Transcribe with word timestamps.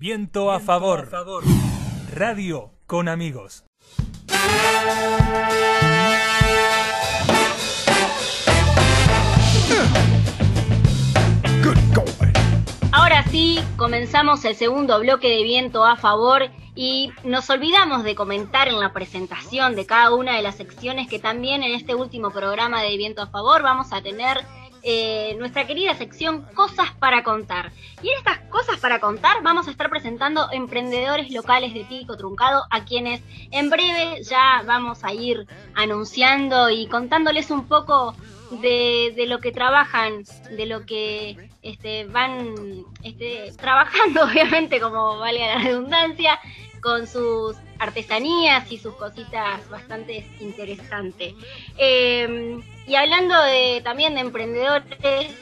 Viento 0.00 0.52
a 0.52 0.60
favor. 0.60 1.08
Radio 2.14 2.70
con 2.86 3.08
amigos. 3.08 3.64
Ahora 12.92 13.24
sí, 13.24 13.58
comenzamos 13.76 14.44
el 14.44 14.54
segundo 14.54 15.00
bloque 15.00 15.28
de 15.30 15.42
Viento 15.42 15.84
a 15.84 15.96
favor 15.96 16.48
y 16.76 17.10
nos 17.24 17.50
olvidamos 17.50 18.04
de 18.04 18.14
comentar 18.14 18.68
en 18.68 18.78
la 18.78 18.92
presentación 18.92 19.74
de 19.74 19.84
cada 19.84 20.14
una 20.14 20.36
de 20.36 20.42
las 20.42 20.54
secciones 20.54 21.08
que 21.08 21.18
también 21.18 21.64
en 21.64 21.72
este 21.72 21.96
último 21.96 22.30
programa 22.30 22.82
de 22.82 22.96
Viento 22.96 23.20
a 23.20 23.26
favor 23.26 23.62
vamos 23.62 23.92
a 23.92 24.00
tener 24.00 24.46
eh, 24.82 25.34
nuestra 25.38 25.66
querida 25.66 25.94
sección 25.94 26.42
Cosas 26.54 26.90
para 26.98 27.22
contar. 27.22 27.72
Y 28.02 28.08
en 28.08 28.18
estas 28.18 28.38
cosas 28.50 28.78
para 28.78 29.00
contar 29.00 29.42
vamos 29.42 29.68
a 29.68 29.70
estar 29.70 29.90
presentando 29.90 30.50
emprendedores 30.52 31.30
locales 31.30 31.74
de 31.74 31.84
Pico 31.84 32.16
Truncado 32.16 32.64
a 32.70 32.84
quienes 32.84 33.22
en 33.50 33.70
breve 33.70 34.22
ya 34.22 34.62
vamos 34.66 35.04
a 35.04 35.12
ir 35.12 35.46
anunciando 35.74 36.70
y 36.70 36.86
contándoles 36.86 37.50
un 37.50 37.66
poco 37.66 38.14
de, 38.50 39.12
de 39.16 39.26
lo 39.26 39.40
que 39.40 39.52
trabajan, 39.52 40.24
de 40.50 40.66
lo 40.66 40.86
que 40.86 41.50
este, 41.62 42.04
van 42.06 42.54
este, 43.02 43.52
trabajando, 43.56 44.24
obviamente, 44.24 44.80
como 44.80 45.18
valga 45.18 45.54
la 45.54 45.58
redundancia, 45.58 46.38
con 46.80 47.06
sus 47.06 47.56
artesanías 47.78 48.70
y 48.70 48.78
sus 48.78 48.94
cositas 48.94 49.68
bastante 49.68 50.26
interesantes. 50.40 51.34
Eh, 51.76 52.58
y 52.86 52.94
hablando 52.94 53.40
de, 53.42 53.80
también 53.84 54.14
de 54.14 54.20
emprendedores, 54.20 55.34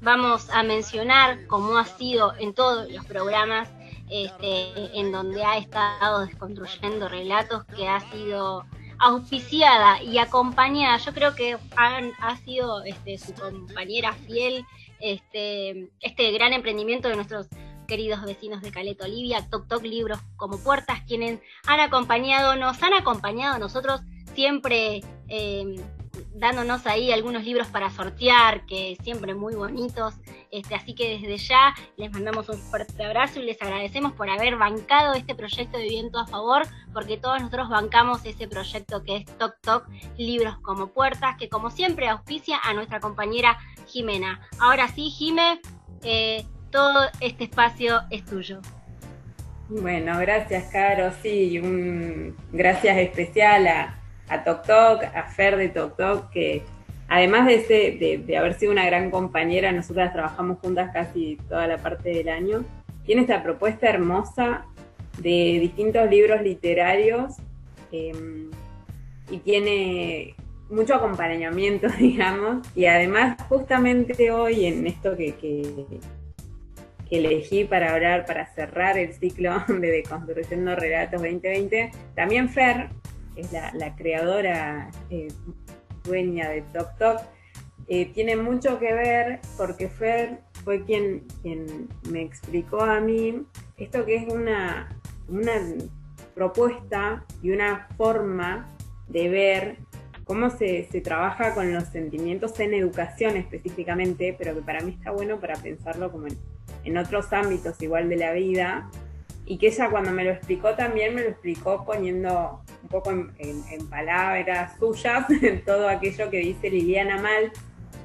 vamos 0.00 0.50
a 0.50 0.62
mencionar, 0.62 1.46
como 1.46 1.76
ha 1.76 1.84
sido 1.84 2.34
en 2.38 2.54
todos 2.54 2.90
los 2.90 3.04
programas, 3.06 3.68
este, 4.10 4.98
en 4.98 5.10
donde 5.10 5.42
ha 5.42 5.56
estado 5.56 6.26
desconstruyendo 6.26 7.08
relatos, 7.08 7.64
que 7.64 7.88
ha 7.88 8.00
sido 8.10 8.64
auspiciada 8.98 10.02
y 10.02 10.18
acompañada, 10.18 10.96
yo 10.98 11.12
creo 11.12 11.34
que 11.34 11.56
han, 11.76 12.12
ha 12.20 12.36
sido 12.36 12.84
este, 12.84 13.18
su 13.18 13.34
compañera 13.34 14.12
fiel, 14.12 14.64
este, 15.00 15.88
este 16.00 16.30
gran 16.30 16.52
emprendimiento 16.52 17.08
de 17.08 17.16
nuestros 17.16 17.48
queridos 17.92 18.22
vecinos 18.22 18.62
de 18.62 18.72
Caleta 18.72 19.04
Olivia, 19.04 19.46
Toc 19.50 19.68
Toc 19.68 19.82
Libros 19.82 20.18
como 20.36 20.56
Puertas, 20.56 21.02
quienes 21.06 21.40
han 21.66 21.78
acompañado, 21.78 22.56
nos 22.56 22.82
han 22.82 22.94
acompañado 22.94 23.56
a 23.56 23.58
nosotros 23.58 24.00
siempre 24.34 25.02
eh, 25.28 25.76
dándonos 26.34 26.86
ahí 26.86 27.12
algunos 27.12 27.44
libros 27.44 27.66
para 27.66 27.90
sortear, 27.90 28.64
que 28.64 28.96
siempre 29.02 29.34
muy 29.34 29.54
bonitos. 29.56 30.14
Este, 30.50 30.74
así 30.74 30.94
que 30.94 31.18
desde 31.18 31.36
ya 31.36 31.74
les 31.98 32.10
mandamos 32.10 32.48
un 32.48 32.56
fuerte 32.56 33.04
abrazo 33.04 33.40
y 33.40 33.42
les 33.42 33.60
agradecemos 33.60 34.14
por 34.14 34.30
haber 34.30 34.56
bancado 34.56 35.12
este 35.12 35.34
proyecto 35.34 35.76
de 35.76 35.90
Viento 35.90 36.18
a 36.18 36.26
Favor, 36.26 36.62
porque 36.94 37.18
todos 37.18 37.40
nosotros 37.40 37.68
bancamos 37.68 38.24
ese 38.24 38.48
proyecto 38.48 39.02
que 39.02 39.16
es 39.16 39.26
Toc 39.36 39.60
Toc, 39.60 39.86
Libros 40.16 40.56
como 40.62 40.86
Puertas, 40.86 41.36
que 41.38 41.50
como 41.50 41.68
siempre 41.68 42.08
auspicia 42.08 42.58
a 42.64 42.72
nuestra 42.72 43.00
compañera 43.00 43.58
Jimena. 43.86 44.40
Ahora 44.58 44.88
sí, 44.88 45.10
Jime, 45.10 45.60
eh, 46.02 46.46
todo 46.72 47.06
este 47.20 47.44
espacio 47.44 48.00
es 48.10 48.24
tuyo. 48.24 48.60
Bueno, 49.68 50.18
gracias, 50.18 50.72
Caro. 50.72 51.12
Sí, 51.22 51.60
un 51.60 52.36
gracias 52.50 52.98
especial 52.98 53.68
a 54.28 54.44
Tok 54.44 54.66
Tok, 54.66 55.04
a 55.14 55.22
Fer 55.24 55.56
de 55.56 55.68
Tok 55.68 55.96
Tok, 55.96 56.30
que 56.30 56.62
además 57.08 57.46
de, 57.46 58.24
de, 58.26 58.36
haber 58.36 58.54
sido 58.54 58.72
una 58.72 58.86
gran 58.86 59.10
compañera, 59.10 59.70
nosotras 59.70 60.12
trabajamos 60.12 60.58
juntas 60.60 60.90
casi 60.92 61.36
toda 61.48 61.66
la 61.66 61.78
parte 61.78 62.08
del 62.08 62.28
año, 62.28 62.64
tiene 63.04 63.22
esta 63.22 63.42
propuesta 63.42 63.88
hermosa 63.88 64.64
de 65.18 65.58
distintos 65.60 66.08
libros 66.08 66.40
literarios 66.40 67.34
em, 67.90 68.50
y 69.30 69.38
tiene 69.38 70.34
mucho 70.70 70.94
acompañamiento, 70.94 71.88
digamos, 71.98 72.66
y 72.74 72.86
además 72.86 73.36
justamente 73.48 74.30
hoy 74.30 74.66
en 74.66 74.86
esto 74.86 75.14
que, 75.14 75.34
que 77.12 77.18
elegí 77.18 77.64
para 77.64 77.92
hablar, 77.92 78.24
para 78.24 78.46
cerrar 78.54 78.96
el 78.96 79.12
ciclo 79.12 79.62
de 79.68 79.90
Deconstruyendo 79.90 80.74
Relatos 80.74 81.20
2020, 81.20 81.90
también 82.14 82.48
Fer 82.48 82.88
es 83.36 83.52
la, 83.52 83.94
creadora 83.96 84.90
eh, 85.10 85.28
dueña 86.04 86.48
de 86.48 86.62
Tok 86.72 86.96
Tok, 86.96 87.20
eh, 87.88 88.06
tiene 88.14 88.36
mucho 88.36 88.78
que 88.78 88.94
ver 88.94 89.40
porque 89.58 89.90
Fer 89.90 90.38
fue 90.64 90.86
quien, 90.86 91.26
quien 91.42 91.86
me 92.08 92.22
explicó 92.22 92.80
a 92.80 92.98
mí 93.00 93.42
esto 93.76 94.06
que 94.06 94.16
es 94.16 94.32
una, 94.32 94.88
una 95.28 95.52
propuesta 96.34 97.26
y 97.42 97.50
una 97.50 97.88
forma 97.98 98.74
de 99.08 99.28
ver 99.28 99.76
cómo 100.24 100.48
se, 100.48 100.88
trabaja 101.04 101.54
con 101.54 101.74
los 101.74 101.84
sentimientos 101.84 102.58
en 102.60 102.72
educación 102.72 103.36
específicamente, 103.36 104.34
pero 104.38 104.54
que 104.54 104.62
para 104.62 104.80
mí 104.80 104.92
está 104.92 105.10
bueno 105.10 105.38
para 105.38 105.56
pensarlo 105.56 106.10
como 106.10 106.28
en, 106.28 106.38
en 106.84 106.98
otros 106.98 107.32
ámbitos 107.32 107.80
igual 107.82 108.08
de 108.08 108.16
la 108.16 108.32
vida, 108.32 108.90
y 109.44 109.58
que 109.58 109.68
ella 109.68 109.90
cuando 109.90 110.12
me 110.12 110.24
lo 110.24 110.30
explicó 110.30 110.74
también 110.74 111.14
me 111.14 111.22
lo 111.22 111.28
explicó 111.30 111.84
poniendo 111.84 112.62
un 112.82 112.88
poco 112.88 113.10
en, 113.10 113.88
palabras 113.90 114.76
suyas 114.78 115.26
todo 115.66 115.88
aquello 115.88 116.30
que 116.30 116.38
dice 116.38 116.70
Liliana 116.70 117.20
Mal, 117.20 117.52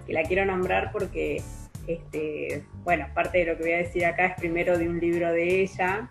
que 0.06 0.14
la 0.14 0.24
quiero 0.24 0.46
nombrar 0.46 0.92
porque, 0.92 1.42
este, 1.88 2.66
bueno, 2.84 3.06
parte 3.14 3.40
de 3.40 3.46
lo 3.46 3.58
que 3.58 3.64
voy 3.64 3.74
a 3.74 3.78
decir 3.78 4.06
acá 4.06 4.26
es 4.26 4.36
primero 4.40 4.78
de 4.78 4.90
un 4.90 5.00
libro 5.00 5.32
de 5.32 5.62
ella, 5.62 6.10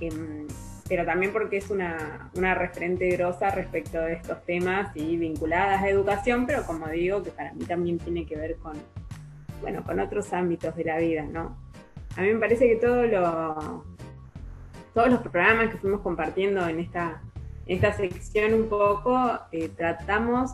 em, 0.00 0.46
pero 0.88 1.04
también 1.04 1.32
porque 1.32 1.58
es 1.58 1.68
una, 1.70 2.30
una 2.34 2.54
referente 2.54 3.08
grosa 3.10 3.50
respecto 3.50 4.00
de 4.00 4.14
estos 4.14 4.42
temas 4.44 4.96
y 4.96 5.18
vinculadas 5.18 5.82
a 5.82 5.88
educación, 5.88 6.46
pero 6.46 6.64
como 6.64 6.88
digo, 6.88 7.22
que 7.22 7.30
para 7.30 7.52
mí 7.52 7.64
también 7.66 7.98
tiene 7.98 8.24
que 8.24 8.36
ver 8.36 8.56
con, 8.56 8.76
bueno, 9.60 9.84
con 9.84 10.00
otros 10.00 10.32
ámbitos 10.32 10.74
de 10.74 10.84
la 10.84 10.98
vida, 10.98 11.22
¿no? 11.22 11.67
A 12.18 12.22
mí 12.22 12.34
me 12.34 12.40
parece 12.40 12.66
que 12.66 12.74
todo 12.74 13.04
lo, 13.04 13.84
todos 14.92 15.08
los 15.08 15.20
programas 15.20 15.70
que 15.70 15.76
fuimos 15.76 16.00
compartiendo 16.00 16.66
en 16.66 16.80
esta, 16.80 17.22
esta 17.66 17.92
sección 17.92 18.54
un 18.54 18.68
poco, 18.68 19.38
eh, 19.52 19.68
tratamos 19.76 20.50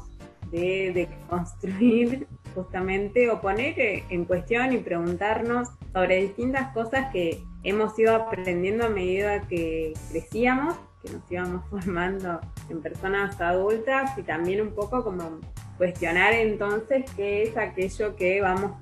de, 0.51 1.09
construir 1.31 2.27
justamente 2.55 3.31
o 3.31 3.41
poner 3.41 3.75
en 4.11 4.27
cuestión 4.27 4.75
y 4.75 4.77
preguntarnos 4.77 5.71
sobre 5.95 6.21
distintas 6.21 6.71
cosas 6.75 7.11
que 7.11 7.43
hemos 7.63 7.99
ido 7.99 8.15
aprendiendo 8.15 8.85
a 8.85 8.91
medida 8.91 9.49
que 9.49 9.95
crecíamos, 10.11 10.77
que 11.03 11.13
nos 11.15 11.33
íbamos 11.33 11.67
formando 11.71 12.41
en 12.69 12.83
personas 12.83 13.41
adultas 13.41 14.19
y 14.19 14.23
también 14.23 14.61
un 14.61 14.75
poco 14.75 15.03
como 15.03 15.41
cuestionar 15.79 16.35
entonces 16.35 17.11
qué 17.17 17.45
es 17.45 17.57
aquello 17.57 18.15
que 18.17 18.43
vamos, 18.43 18.73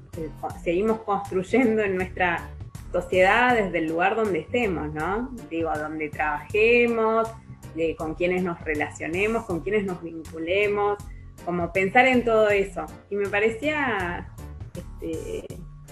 seguimos 0.64 1.02
construyendo 1.02 1.80
en 1.82 1.94
nuestra 1.94 2.50
sociedad 2.92 3.54
desde 3.54 3.78
el 3.78 3.88
lugar 3.88 4.16
donde 4.16 4.40
estemos, 4.40 4.92
¿no? 4.92 5.30
Digo, 5.50 5.70
donde 5.76 6.10
trabajemos, 6.10 7.28
de, 7.74 7.96
con 7.96 8.14
quienes 8.14 8.42
nos 8.42 8.60
relacionemos, 8.60 9.44
con 9.44 9.60
quienes 9.60 9.84
nos 9.84 10.02
vinculemos, 10.02 10.98
como 11.44 11.72
pensar 11.72 12.06
en 12.06 12.24
todo 12.24 12.50
eso. 12.50 12.86
Y 13.10 13.16
me 13.16 13.28
parecía, 13.28 14.28
este, 14.74 15.46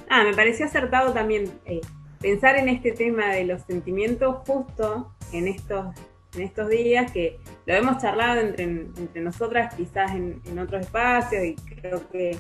ah, 0.09 0.25
me 0.25 0.35
pareció 0.35 0.67
acertado 0.67 1.13
también 1.13 1.51
eh, 1.65 1.81
pensar 2.21 2.57
en 2.57 2.69
este 2.69 2.93
tema 2.93 3.33
de 3.33 3.45
los 3.45 3.63
sentimientos 3.63 4.37
justo 4.47 5.13
en 5.33 5.49
estos, 5.49 5.87
en 6.35 6.43
estos 6.43 6.69
días 6.69 7.11
que 7.13 7.39
lo 7.67 7.75
hemos 7.75 8.01
charlado 8.01 8.41
entre, 8.41 8.65
entre 8.65 9.23
nosotras 9.23 9.75
quizás 9.75 10.13
en, 10.13 10.41
en 10.45 10.59
otros 10.59 10.83
espacios 10.83 11.45
y 11.45 11.55
creo 11.55 12.09
que 12.11 12.39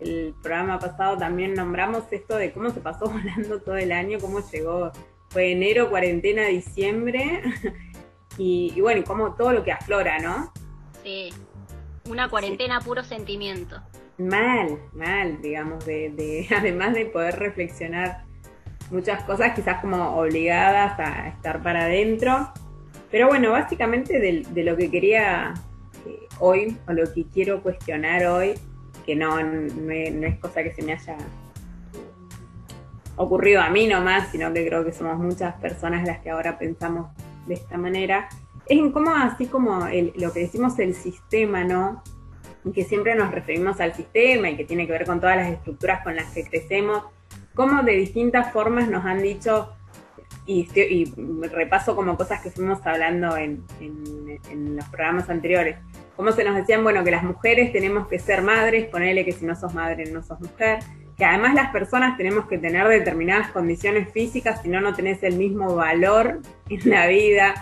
el 0.00 0.34
programa 0.42 0.78
pasado 0.78 1.16
también 1.16 1.54
nombramos 1.54 2.04
esto 2.10 2.36
de 2.36 2.52
cómo 2.52 2.70
se 2.70 2.80
pasó 2.80 3.06
volando 3.10 3.60
todo 3.60 3.76
el 3.76 3.92
año, 3.92 4.18
cómo 4.20 4.40
llegó, 4.50 4.92
fue 5.28 5.52
enero, 5.52 5.90
cuarentena, 5.90 6.46
diciembre, 6.46 7.42
y, 8.38 8.80
bueno, 8.80 9.00
y 9.00 9.04
cómo 9.04 9.34
todo 9.34 9.52
lo 9.52 9.64
que 9.64 9.72
aflora, 9.72 10.18
¿no? 10.18 10.52
Sí, 11.02 11.30
una 12.08 12.28
cuarentena 12.28 12.80
puro 12.80 13.02
sentimiento. 13.04 13.80
Mal, 14.18 14.78
mal, 14.92 15.40
digamos, 15.42 15.84
de, 15.84 16.46
además 16.56 16.94
de 16.94 17.06
poder 17.06 17.38
reflexionar 17.38 18.24
muchas 18.90 19.22
cosas 19.24 19.54
quizás 19.54 19.80
como 19.80 20.16
obligadas 20.16 20.98
a 20.98 21.28
estar 21.28 21.62
para 21.62 21.82
adentro. 21.82 22.52
Pero 23.10 23.28
bueno, 23.28 23.52
básicamente 23.52 24.18
de, 24.18 24.64
lo 24.64 24.76
que 24.76 24.90
quería 24.90 25.54
eh, 26.06 26.28
hoy, 26.40 26.76
o 26.86 26.92
lo 26.92 27.12
que 27.12 27.24
quiero 27.26 27.62
cuestionar 27.62 28.26
hoy, 28.26 28.54
que 29.08 29.16
no, 29.16 29.42
no, 29.42 29.90
es 29.90 30.38
cosa 30.38 30.62
que 30.62 30.70
se 30.70 30.82
me 30.82 30.92
haya 30.92 31.16
ocurrido 33.16 33.62
a 33.62 33.70
mí 33.70 33.86
nomás, 33.86 34.30
sino 34.30 34.52
que 34.52 34.66
creo 34.66 34.84
que 34.84 34.92
somos 34.92 35.16
muchas 35.16 35.54
personas 35.54 36.06
las 36.06 36.18
que 36.18 36.28
ahora 36.28 36.58
pensamos 36.58 37.08
de 37.46 37.54
esta 37.54 37.78
manera, 37.78 38.28
es 38.66 38.78
en 38.78 38.92
cómo 38.92 39.10
así 39.12 39.46
como 39.46 39.88
lo 40.14 40.32
que 40.34 40.40
decimos 40.40 40.78
el 40.78 40.94
sistema, 40.94 41.64
¿no? 41.64 42.02
Y 42.66 42.72
que 42.72 42.84
siempre 42.84 43.14
nos 43.14 43.30
referimos 43.32 43.80
al 43.80 43.94
sistema 43.94 44.50
y 44.50 44.58
que 44.58 44.66
tiene 44.66 44.84
que 44.84 44.92
ver 44.92 45.06
con 45.06 45.20
todas 45.20 45.36
las 45.36 45.48
estructuras 45.48 46.02
con 46.04 46.14
las 46.14 46.30
que 46.34 46.44
crecemos, 46.44 47.04
cómo 47.54 47.82
de 47.82 47.92
distintas 47.92 48.52
formas 48.52 48.90
nos 48.90 49.06
han 49.06 49.22
dicho 49.22 49.72
y, 50.44 50.66
repaso 51.50 51.96
como 51.96 52.14
cosas 52.18 52.42
que 52.42 52.50
fuimos 52.50 52.86
hablando 52.86 53.38
en, 53.38 53.64
los 54.76 54.84
programas 54.90 55.30
anteriores. 55.30 55.78
Como 56.18 56.32
se 56.32 56.42
nos 56.42 56.56
decían, 56.56 56.82
bueno, 56.82 57.04
que 57.04 57.12
las 57.12 57.22
mujeres 57.22 57.70
tenemos 57.70 58.08
que 58.08 58.18
ser 58.18 58.42
madres, 58.42 58.86
ponele 58.86 59.24
que 59.24 59.30
si 59.30 59.46
no 59.46 59.54
sos 59.54 59.72
madre 59.72 60.10
no 60.10 60.20
sos 60.24 60.40
mujer, 60.40 60.80
que 61.16 61.24
además 61.24 61.54
las 61.54 61.70
personas 61.70 62.16
tenemos 62.16 62.46
que 62.46 62.58
tener 62.58 62.88
determinadas 62.88 63.52
condiciones 63.52 64.10
físicas, 64.10 64.60
si 64.60 64.68
no, 64.68 64.80
no 64.80 64.94
tenés 64.94 65.22
el 65.22 65.36
mismo 65.36 65.76
valor 65.76 66.40
en 66.68 66.90
la 66.90 67.06
vida. 67.06 67.54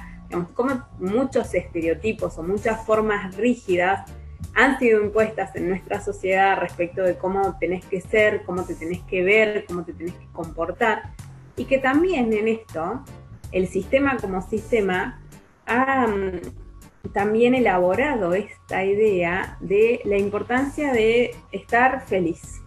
como 0.55 0.83
muchos 0.99 1.53
estereotipos 1.53 2.39
o 2.39 2.43
muchas 2.43 2.83
formas 2.87 3.37
rígidas 3.37 4.11
han 4.55 4.79
sido 4.79 5.03
impuestas 5.03 5.55
en 5.55 5.69
nuestra 5.69 6.01
sociedad 6.01 6.57
respecto 6.59 7.03
de 7.03 7.19
cómo 7.19 7.59
tenés 7.61 7.85
que 7.85 8.01
ser, 8.01 8.43
cómo 8.45 8.65
te 8.65 8.75
tenés 8.75 9.03
que 9.03 9.23
ver, 9.23 9.67
cómo 9.69 9.85
te 9.85 9.93
tenés 9.93 10.15
que 10.15 10.29
comportar. 10.33 11.13
Y 11.59 11.67
que 11.67 11.77
también 11.77 12.33
en 12.33 12.49
esto, 12.49 13.05
el 13.53 13.69
sistema 13.69 14.17
como 14.17 14.41
sistema 14.41 15.21
ha 15.67 16.07
mm, 16.07 16.66
también 17.13 17.55
elaborado 17.55 18.35
esta 18.35 18.85
idea 18.85 19.57
de 19.61 20.01
la 20.05 20.19
importancia 20.19 20.93
de 20.93 21.35
estar 21.53 22.07
feliz, 22.07 22.61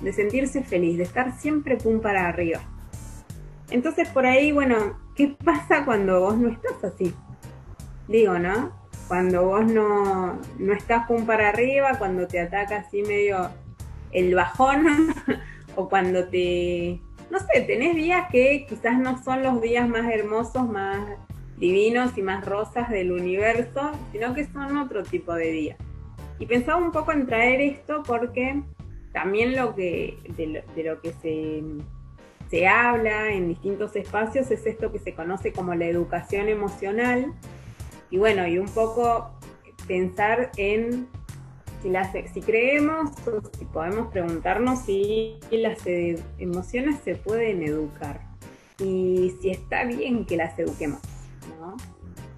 de 0.00 0.12
sentirse 0.12 0.62
feliz, 0.62 0.96
de 0.98 1.04
estar 1.04 1.38
siempre 1.38 1.76
pum 1.76 2.00
para 2.00 2.28
arriba. 2.28 2.60
Entonces 3.70 4.08
por 4.08 4.26
ahí, 4.26 4.52
bueno, 4.52 4.98
¿qué 5.14 5.36
pasa 5.44 5.84
cuando 5.84 6.20
vos 6.20 6.36
no 6.36 6.48
estás 6.50 6.84
así? 6.84 7.14
Digo, 8.08 8.38
¿no? 8.38 8.72
Cuando 9.08 9.44
vos 9.44 9.64
no, 9.66 10.38
no 10.58 10.72
estás 10.72 11.06
pum 11.06 11.24
para 11.24 11.48
arriba, 11.48 11.98
cuando 11.98 12.26
te 12.26 12.40
ataca 12.40 12.78
así 12.78 13.02
medio 13.02 13.50
el 14.10 14.34
bajón, 14.34 15.14
o 15.76 15.88
cuando 15.88 16.28
te, 16.28 17.00
no 17.30 17.38
sé, 17.38 17.62
tenés 17.62 17.94
días 17.94 18.28
que 18.30 18.66
quizás 18.68 18.98
no 18.98 19.22
son 19.22 19.42
los 19.42 19.60
días 19.62 19.88
más 19.88 20.10
hermosos, 20.12 20.68
más 20.68 20.98
divinos 21.62 22.18
y 22.18 22.22
más 22.22 22.44
rosas 22.44 22.90
del 22.90 23.12
universo, 23.12 23.92
sino 24.10 24.34
que 24.34 24.46
son 24.46 24.76
otro 24.78 25.04
tipo 25.04 25.32
de 25.32 25.52
días. 25.52 25.78
Y 26.40 26.46
pensaba 26.46 26.76
un 26.76 26.90
poco 26.90 27.12
en 27.12 27.24
traer 27.24 27.60
esto 27.60 28.02
porque 28.04 28.60
también 29.12 29.54
lo 29.54 29.72
que, 29.76 30.18
de, 30.36 30.64
lo, 30.82 31.00
que 31.00 31.12
se, 31.22 31.62
se 32.50 32.66
habla 32.66 33.32
en 33.32 33.46
distintos 33.46 33.94
espacios 33.94 34.50
es 34.50 34.66
esto 34.66 34.90
que 34.90 34.98
se 34.98 35.14
conoce 35.14 35.52
como 35.52 35.72
la 35.76 35.86
educación 35.86 36.48
emocional. 36.48 37.32
Y 38.10 38.18
bueno, 38.18 38.44
y 38.48 38.58
un 38.58 38.68
poco 38.68 39.30
pensar 39.86 40.50
en 40.56 41.06
si, 41.80 41.90
las, 41.90 42.10
si 42.34 42.40
creemos 42.40 43.12
o 43.24 43.40
si 43.56 43.64
podemos 43.66 44.08
preguntarnos 44.08 44.80
si 44.80 45.38
las 45.52 45.78
emociones 46.38 46.98
se 47.04 47.14
pueden 47.14 47.62
educar 47.62 48.20
y 48.80 49.32
si 49.40 49.50
está 49.50 49.84
bien 49.84 50.26
que 50.26 50.36
las 50.36 50.58
eduquemos, 50.58 51.00
¿no? 51.62 51.76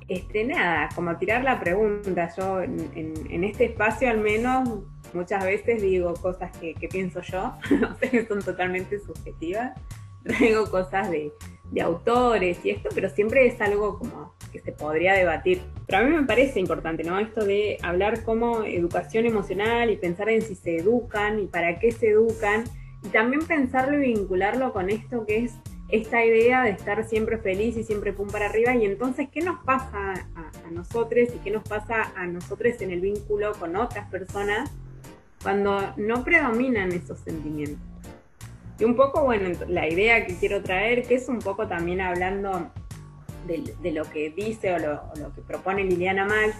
Este, 0.06 0.44
nada, 0.44 0.90
como 0.94 1.16
tirar 1.16 1.42
la 1.44 1.58
pregunta, 1.58 2.30
yo 2.36 2.60
en, 2.60 3.44
este 3.44 3.64
espacio 3.64 4.10
al 4.10 4.18
menos 4.18 4.68
muchas 5.14 5.42
veces 5.44 5.80
digo 5.80 6.12
cosas 6.14 6.56
que, 6.58 6.74
pienso 6.90 7.22
yo, 7.22 7.54
no 7.80 7.96
sé 7.96 8.10
que 8.10 8.26
son 8.26 8.42
totalmente 8.42 8.98
subjetivas, 9.00 9.72
traigo 10.24 10.70
cosas 10.70 11.10
de, 11.10 11.32
de 11.70 11.80
autores 11.80 12.58
y 12.64 12.70
esto, 12.70 12.90
pero 12.94 13.08
siempre 13.08 13.46
es 13.46 13.60
algo 13.60 13.98
como 13.98 14.34
que 14.52 14.60
se 14.60 14.72
podría 14.72 15.14
debatir. 15.14 15.62
Pero 15.86 15.98
a 15.98 16.02
mí 16.02 16.14
me 16.14 16.24
parece 16.24 16.60
importante, 16.60 17.02
¿no? 17.02 17.18
Esto 17.18 17.44
de 17.44 17.78
hablar 17.82 18.24
como 18.24 18.62
educación 18.64 19.26
emocional 19.26 19.90
y 19.90 19.96
pensar 19.96 20.28
en 20.28 20.42
si 20.42 20.54
se 20.54 20.76
educan 20.76 21.40
y 21.40 21.46
para 21.46 21.78
qué 21.78 21.92
se 21.92 22.10
educan. 22.10 22.64
Y 23.02 23.08
también 23.08 23.46
pensarlo 23.46 24.02
y 24.02 24.14
vincularlo 24.14 24.72
con 24.72 24.88
esto 24.88 25.26
que 25.26 25.44
es 25.44 25.54
esta 25.94 26.24
idea 26.24 26.62
de 26.62 26.70
estar 26.70 27.08
siempre 27.08 27.38
feliz 27.38 27.76
y 27.76 27.84
siempre 27.84 28.12
pum 28.12 28.28
para 28.28 28.46
arriba. 28.46 28.74
Y 28.74 28.84
entonces, 28.84 29.28
¿qué 29.30 29.40
nos 29.40 29.62
pasa 29.64 30.14
a, 30.34 30.70
nosotros 30.70 31.28
y 31.34 31.38
qué 31.38 31.50
nos 31.50 31.62
pasa 31.62 32.12
a 32.16 32.26
nosotros 32.26 32.80
en 32.80 32.90
el 32.90 33.00
vínculo 33.00 33.52
con 33.52 33.76
otras 33.76 34.10
personas 34.10 34.70
cuando 35.42 35.94
no 35.96 36.24
predominan 36.24 36.90
esos 36.90 37.20
sentimientos? 37.20 37.78
Y 38.78 38.84
un 38.84 38.96
poco, 38.96 39.22
bueno, 39.22 39.56
la 39.68 39.88
idea 39.88 40.26
que 40.26 40.34
quiero 40.34 40.62
traer, 40.62 41.06
que 41.06 41.14
es 41.14 41.28
un 41.28 41.38
poco 41.38 41.68
también 41.68 42.00
hablando 42.00 42.72
de, 43.46 43.92
lo 43.92 44.04
que 44.10 44.30
dice 44.30 44.74
o 44.74 44.78
lo, 44.78 45.32
que 45.32 45.42
propone 45.42 45.84
Liliana 45.84 46.24
Max, 46.24 46.56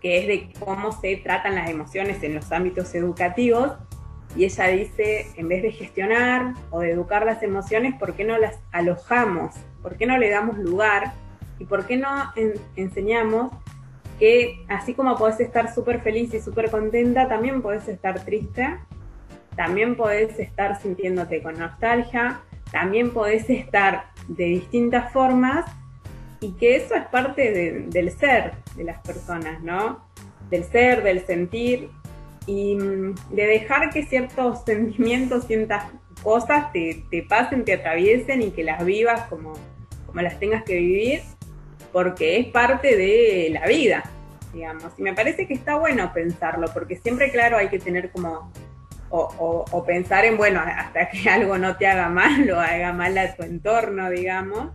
que 0.00 0.18
es 0.18 0.26
de 0.28 0.52
cómo 0.60 0.92
se 0.92 1.16
tratan 1.16 1.56
las 1.56 1.68
emociones 1.68 2.22
en 2.22 2.36
los 2.36 2.52
ámbitos 2.52 2.94
educativos. 2.94 3.72
Y 4.36 4.44
ella 4.44 4.66
dice, 4.68 5.26
en 5.36 5.48
vez 5.48 5.62
de 5.62 5.72
gestionar 5.72 6.54
o 6.70 6.80
de 6.80 6.92
educar 6.92 7.24
las 7.24 7.42
emociones, 7.42 7.94
¿por 7.98 8.14
qué 8.14 8.24
no 8.24 8.38
las 8.38 8.58
alojamos? 8.70 9.54
¿Por 9.82 9.96
qué 9.96 10.06
no 10.06 10.18
le 10.18 10.30
damos 10.30 10.58
lugar? 10.58 11.12
¿Y 11.58 11.64
por 11.64 11.86
qué 11.86 11.96
no 11.96 12.32
enseñamos 12.76 13.52
que 14.20 14.64
así 14.68 14.94
como 14.94 15.16
podés 15.16 15.40
estar 15.40 15.74
súper 15.74 16.02
feliz 16.02 16.32
y 16.34 16.40
súper 16.40 16.70
contenta, 16.70 17.26
también 17.26 17.62
podés 17.62 17.88
estar 17.88 18.22
triste, 18.22 18.76
también 19.56 19.96
podés 19.96 20.38
estar 20.38 20.80
sintiéndote 20.80 21.42
con 21.42 21.58
nostalgia, 21.58 22.42
también 22.70 23.12
podés 23.12 23.48
estar 23.48 24.10
de 24.28 24.44
distintas 24.44 25.10
formas 25.10 25.64
y 26.40 26.52
que 26.52 26.76
eso 26.76 26.94
es 26.94 27.06
parte 27.06 27.88
del 27.90 28.10
ser 28.10 28.52
de 28.76 28.84
las 28.84 29.00
personas, 29.00 29.62
¿no? 29.62 30.04
Del 30.50 30.64
ser, 30.64 31.02
del 31.02 31.24
sentir 31.26 31.90
y 32.46 32.76
mm, 32.76 33.14
de 33.30 33.46
dejar 33.46 33.90
que 33.90 34.04
ciertos 34.04 34.64
sentimientos, 34.66 35.46
ciertas 35.46 35.84
cosas 36.22 36.72
te, 36.72 37.04
pasen, 37.28 37.64
te 37.64 37.74
atraviesen 37.74 38.42
y 38.42 38.50
que 38.50 38.64
las 38.64 38.84
vivas 38.84 39.22
como, 39.28 39.54
como 40.06 40.20
las 40.20 40.38
tengas 40.38 40.64
que 40.64 40.76
vivir, 40.76 41.22
porque 41.92 42.38
es 42.38 42.46
parte 42.48 42.96
de 42.96 43.48
la 43.50 43.66
vida, 43.66 44.04
digamos. 44.52 44.92
Y 44.98 45.02
me 45.02 45.14
parece 45.14 45.46
que 45.46 45.54
está 45.54 45.76
bueno 45.76 46.12
pensarlo, 46.12 46.68
porque 46.72 46.96
siempre, 46.96 47.30
claro, 47.30 47.56
hay 47.56 47.68
que 47.68 47.78
tener 47.78 48.10
como, 48.10 48.52
o, 49.08 49.64
o 49.70 49.84
pensar 49.84 50.24
en, 50.24 50.36
bueno, 50.36 50.60
hasta 50.60 51.08
que 51.08 51.28
algo 51.30 51.58
no 51.58 51.76
te 51.76 51.86
haga 51.86 52.08
mal 52.08 52.50
o 52.50 52.60
haga 52.60 52.92
mal 52.92 53.16
a 53.16 53.34
tu 53.34 53.42
entorno, 53.42 54.10
digamos, 54.10 54.70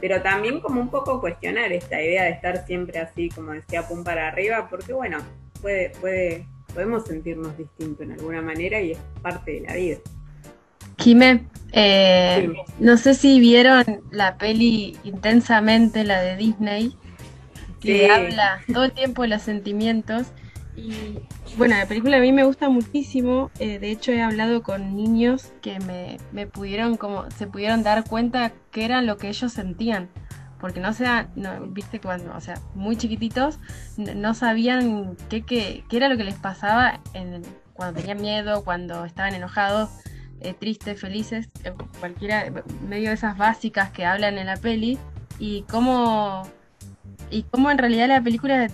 pero 0.00 0.20
también 0.20 0.60
como 0.60 0.82
un 0.82 0.90
poco 0.90 1.20
cuestionar 1.20 1.72
esta 1.72 2.00
idea 2.00 2.24
de 2.24 2.30
estar 2.30 2.66
siempre 2.66 2.98
así, 2.98 3.30
como 3.30 3.52
decía, 3.52 3.88
pum 3.88 4.04
para 4.04 4.28
arriba, 4.28 4.68
porque 4.68 4.92
bueno, 4.92 5.18
puede, 5.62 5.90
puede, 5.98 6.46
podemos 6.74 7.04
sentirnos 7.04 7.56
distintos 7.56 8.00
en 8.02 8.12
alguna 8.12 8.42
manera 8.42 8.80
y 8.80 8.92
es 8.92 8.98
parte 9.22 9.52
de 9.52 9.60
la 9.60 9.74
vida. 9.76 9.98
Jimé, 10.98 11.46
eh, 11.72 12.52
no 12.78 12.96
sé 12.96 13.14
si 13.14 13.40
vieron 13.40 13.84
la 14.10 14.36
peli 14.36 14.96
intensamente, 15.04 16.04
la 16.04 16.20
de 16.20 16.36
Disney, 16.36 16.96
que 17.80 18.10
habla 18.10 18.60
todo 18.72 18.84
el 18.84 18.92
tiempo 18.92 19.22
de 19.22 19.28
los 19.28 19.42
sentimientos. 19.42 20.28
Y 20.76 21.18
bueno, 21.56 21.76
la 21.76 21.86
película 21.86 22.16
a 22.16 22.20
mí 22.20 22.32
me 22.32 22.44
gusta 22.44 22.68
muchísimo. 22.68 23.50
Eh, 23.58 23.78
de 23.78 23.90
hecho, 23.90 24.12
he 24.12 24.22
hablado 24.22 24.62
con 24.62 24.96
niños 24.96 25.52
que 25.62 25.78
me, 25.80 26.16
me, 26.32 26.46
pudieron 26.46 26.96
como 26.96 27.30
se 27.30 27.46
pudieron 27.46 27.82
dar 27.82 28.04
cuenta 28.04 28.52
que 28.72 28.84
era 28.84 29.02
lo 29.02 29.16
que 29.16 29.28
ellos 29.28 29.52
sentían. 29.52 30.08
Porque 30.60 30.80
no 30.80 30.92
sea, 30.92 31.28
no, 31.36 31.66
viste 31.66 32.00
cuando, 32.00 32.34
o 32.34 32.40
sea, 32.40 32.58
muy 32.74 32.96
chiquititos, 32.96 33.58
no 33.96 34.34
sabían 34.34 35.16
qué, 35.28 35.42
qué, 35.42 35.84
qué, 35.88 35.96
era 35.96 36.08
lo 36.08 36.16
que 36.16 36.24
les 36.24 36.36
pasaba 36.36 37.00
en, 37.12 37.42
cuando 37.74 38.00
tenían 38.00 38.20
miedo, 38.20 38.64
cuando 38.64 39.04
estaban 39.04 39.34
enojados, 39.34 39.90
eh, 40.40 40.54
tristes, 40.54 41.00
felices, 41.00 41.48
eh, 41.64 41.72
cualquiera, 42.00 42.44
medio 42.88 43.08
de 43.08 43.14
esas 43.14 43.36
básicas 43.36 43.90
que 43.90 44.04
hablan 44.04 44.38
en 44.38 44.46
la 44.46 44.56
peli. 44.56 44.98
Y 45.38 45.62
cómo 45.62 46.44
y 47.30 47.42
como 47.44 47.70
en 47.70 47.78
realidad 47.78 48.08
la 48.08 48.22
película 48.22 48.68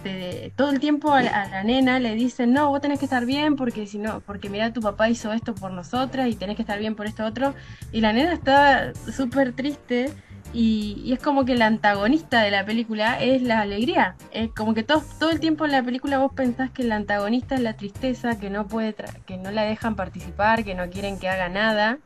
todo 0.57 0.71
el 0.71 0.81
tiempo 0.81 1.13
a 1.13 1.23
la, 1.23 1.65
nena 1.65 1.99
le 1.99 2.15
dicen 2.15 2.53
no 2.53 2.69
vos 2.69 2.81
tenés 2.81 2.99
que 2.99 3.07
estar 3.07 3.25
bien 3.25 3.57
porque 3.57 3.87
si 3.87 3.99
no 3.99 4.21
porque 4.21 4.51
mira 4.51 4.73
tu 4.73 4.81
papá 4.81 5.09
hizo 5.09 5.33
esto 5.33 5.55
por 5.55 5.73
nosotras 5.73 6.29
y 6.29 6.35
tenés 6.35 6.57
que 6.57 6.63
estar 6.63 6.79
bien 6.79 6.95
por 6.95 7.07
esto 7.07 7.25
otro 7.25 7.55
y 7.93 8.01
la 8.01 8.13
nena 8.13 8.33
está 8.33 8.93
súper 8.95 9.53
triste 9.53 10.13
y, 10.53 11.13
es 11.13 11.21
como 11.21 11.45
que 11.45 11.53
el 11.53 11.63
antagonista 11.63 12.43
de 12.43 12.51
la 12.51 12.65
película 12.65 13.21
es 13.21 13.43
la 13.43 13.61
alegría. 13.61 14.17
Es 14.33 14.51
como 14.51 14.75
que 14.75 14.83
todo, 14.83 15.03
todo 15.19 15.31
el 15.31 15.41
tiempo 15.41 15.65
en 15.65 15.73
la 15.73 15.83
película 15.83 16.19
vos 16.19 16.33
pensás 16.33 16.71
que 16.71 16.83
el 16.83 16.93
antagonista 16.93 17.55
es 17.55 17.61
la 17.61 17.75
tristeza 17.75 18.39
que 18.39 18.51
no 18.51 18.67
puede 18.67 18.95
que 19.27 19.37
no 19.37 19.51
la 19.51 19.63
dejan 19.63 19.95
participar 19.95 20.65
que 20.65 20.75
no 20.75 20.91
quieren 20.91 21.19
que 21.19 21.29
haga 21.29 21.49
nada. 21.49 21.99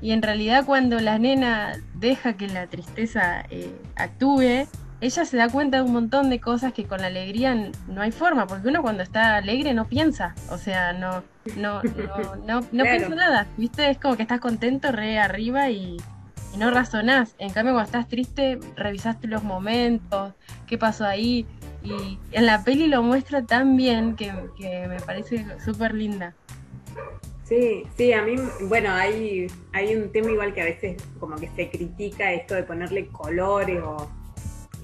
Y 0.00 0.12
en 0.12 0.22
realidad 0.22 0.64
cuando 0.64 0.98
la 1.00 1.18
nena 1.18 1.78
deja 1.94 2.32
que 2.32 2.48
la 2.48 2.66
tristeza 2.66 3.44
eh, 3.50 3.72
actúe 3.94 4.66
ella 5.02 5.24
se 5.24 5.36
da 5.36 5.48
cuenta 5.48 5.78
de 5.78 5.82
un 5.82 5.92
montón 5.92 6.30
de 6.30 6.40
cosas 6.40 6.72
que 6.72 6.84
con 6.84 7.00
la 7.00 7.08
alegría 7.08 7.56
no 7.88 8.02
hay 8.02 8.12
forma, 8.12 8.46
porque 8.46 8.68
uno 8.68 8.82
cuando 8.82 9.02
está 9.02 9.34
alegre 9.34 9.74
no 9.74 9.88
piensa, 9.88 10.36
o 10.48 10.58
sea, 10.58 10.92
no, 10.92 11.24
no, 11.56 11.82
no, 11.82 12.36
no, 12.46 12.60
no 12.70 12.84
piensa 12.84 13.08
nada, 13.08 13.48
¿viste? 13.56 13.90
Es 13.90 13.98
como 13.98 14.16
que 14.16 14.22
estás 14.22 14.38
contento, 14.38 14.92
re 14.92 15.18
arriba 15.18 15.70
y, 15.70 15.96
no 16.56 16.70
razonás. 16.70 17.34
En 17.38 17.52
cambio, 17.52 17.74
cuando 17.74 17.86
estás 17.86 18.08
triste, 18.08 18.58
revisaste 18.76 19.26
los 19.28 19.42
momentos, 19.42 20.34
qué 20.66 20.78
pasó 20.78 21.04
ahí, 21.04 21.46
y 21.82 22.18
en 22.32 22.46
la 22.46 22.62
peli 22.62 22.86
lo 22.86 23.02
muestra 23.02 23.42
tan 23.42 23.76
bien 23.76 24.14
que, 24.16 24.32
que 24.56 24.86
me 24.88 25.00
parece 25.00 25.44
súper 25.64 25.94
linda. 25.94 26.34
Sí, 27.44 27.84
sí, 27.96 28.12
a 28.12 28.22
mí, 28.22 28.36
bueno, 28.68 28.90
hay, 28.92 29.46
hay 29.72 29.94
un 29.94 30.10
tema 30.10 30.30
igual 30.30 30.54
que 30.54 30.62
a 30.62 30.64
veces 30.64 31.02
como 31.18 31.36
que 31.36 31.50
se 31.54 31.68
critica 31.70 32.32
esto 32.32 32.54
de 32.54 32.62
ponerle 32.62 33.08
colores 33.08 33.82
o 33.82 34.08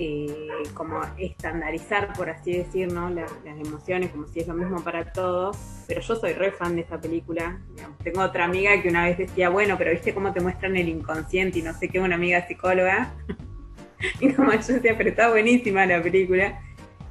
eh, 0.00 0.62
como 0.74 1.00
estandarizar, 1.18 2.12
por 2.12 2.30
así 2.30 2.52
decir, 2.52 2.92
¿no? 2.92 3.10
Las, 3.10 3.32
emociones, 3.44 4.10
como 4.10 4.28
si 4.28 4.40
es 4.40 4.46
lo 4.46 4.54
mismo 4.54 4.82
para 4.84 5.12
todos. 5.12 5.56
Pero 5.88 6.00
yo 6.00 6.14
soy 6.14 6.34
re 6.34 6.52
fan 6.52 6.76
de 6.76 6.82
esta 6.82 7.00
película. 7.00 7.60
tengo 8.04 8.20
otra 8.20 8.44
amiga 8.44 8.80
que 8.80 8.88
una 8.88 9.04
vez 9.04 9.18
decía, 9.18 9.48
bueno, 9.48 9.76
pero 9.76 9.90
viste 9.90 10.14
cómo 10.14 10.32
te 10.32 10.40
muestran 10.40 10.76
el 10.76 10.88
inconsciente 10.88 11.58
y 11.58 11.62
no 11.62 11.74
sé 11.74 11.88
qué, 11.88 11.98
una 11.98 12.14
amiga 12.14 12.46
psicóloga. 12.46 13.12
y 14.20 14.32
como 14.32 14.52
yo 14.52 14.58
decía, 14.58 14.96
pero 14.96 15.10
está 15.10 15.30
buenísima 15.30 15.84
la 15.84 16.00
película. 16.00 16.60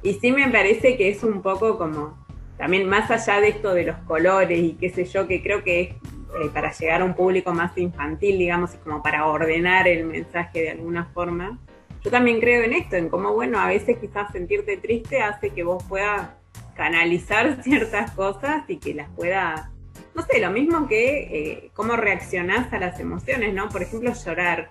Y 0.02 0.14
sí 0.14 0.32
me 0.32 0.48
parece 0.48 0.96
que 0.96 1.10
es 1.10 1.22
un 1.22 1.42
poco 1.42 1.76
como, 1.76 2.16
también 2.56 2.88
más 2.88 3.10
allá 3.10 3.40
de 3.40 3.48
esto 3.48 3.74
de 3.74 3.84
los 3.84 3.98
colores 3.98 4.58
y 4.58 4.72
qué 4.74 4.88
sé 4.88 5.04
yo, 5.04 5.28
que 5.28 5.42
creo 5.42 5.62
que 5.62 5.80
es 5.80 5.88
eh, 5.90 6.50
para 6.54 6.72
llegar 6.72 7.02
a 7.02 7.04
un 7.04 7.14
público 7.14 7.52
más 7.52 7.76
infantil, 7.76 8.38
digamos, 8.38 8.74
y 8.74 8.78
como 8.78 9.02
para 9.02 9.26
ordenar 9.26 9.88
el 9.88 10.06
mensaje 10.06 10.62
de 10.62 10.70
alguna 10.70 11.04
forma 11.06 11.58
yo 12.08 12.12
también 12.12 12.40
creo 12.40 12.62
en 12.62 12.72
esto, 12.72 12.96
en 12.96 13.10
cómo, 13.10 13.34
bueno, 13.34 13.60
a 13.60 13.68
veces 13.68 13.98
quizás 13.98 14.32
sentirte 14.32 14.78
triste 14.78 15.20
hace 15.20 15.50
que 15.50 15.62
vos 15.62 15.84
puedas 15.84 16.30
canalizar 16.74 17.62
ciertas 17.62 18.12
cosas 18.12 18.64
y 18.66 18.78
que 18.78 18.94
las 18.94 19.10
puedas, 19.10 19.68
no 20.14 20.22
sé, 20.22 20.40
lo 20.40 20.50
mismo 20.50 20.88
que 20.88 21.18
eh, 21.18 21.70
cómo 21.74 21.96
reaccionás 21.96 22.72
a 22.72 22.78
las 22.78 22.98
emociones, 22.98 23.52
¿no? 23.52 23.68
Por 23.68 23.82
ejemplo, 23.82 24.14
llorar. 24.14 24.70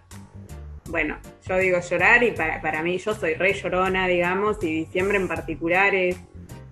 Bueno, 0.90 1.18
yo 1.48 1.58
digo 1.58 1.80
llorar 1.80 2.24
y 2.24 2.32
para, 2.32 2.60
para 2.60 2.82
mí 2.82 2.98
yo 2.98 3.14
soy 3.14 3.36
re 3.36 3.54
llorona, 3.54 4.08
digamos, 4.08 4.58
y 4.64 4.74
diciembre 4.74 5.18
en 5.18 5.28
particular 5.28 5.94
es 5.94 6.18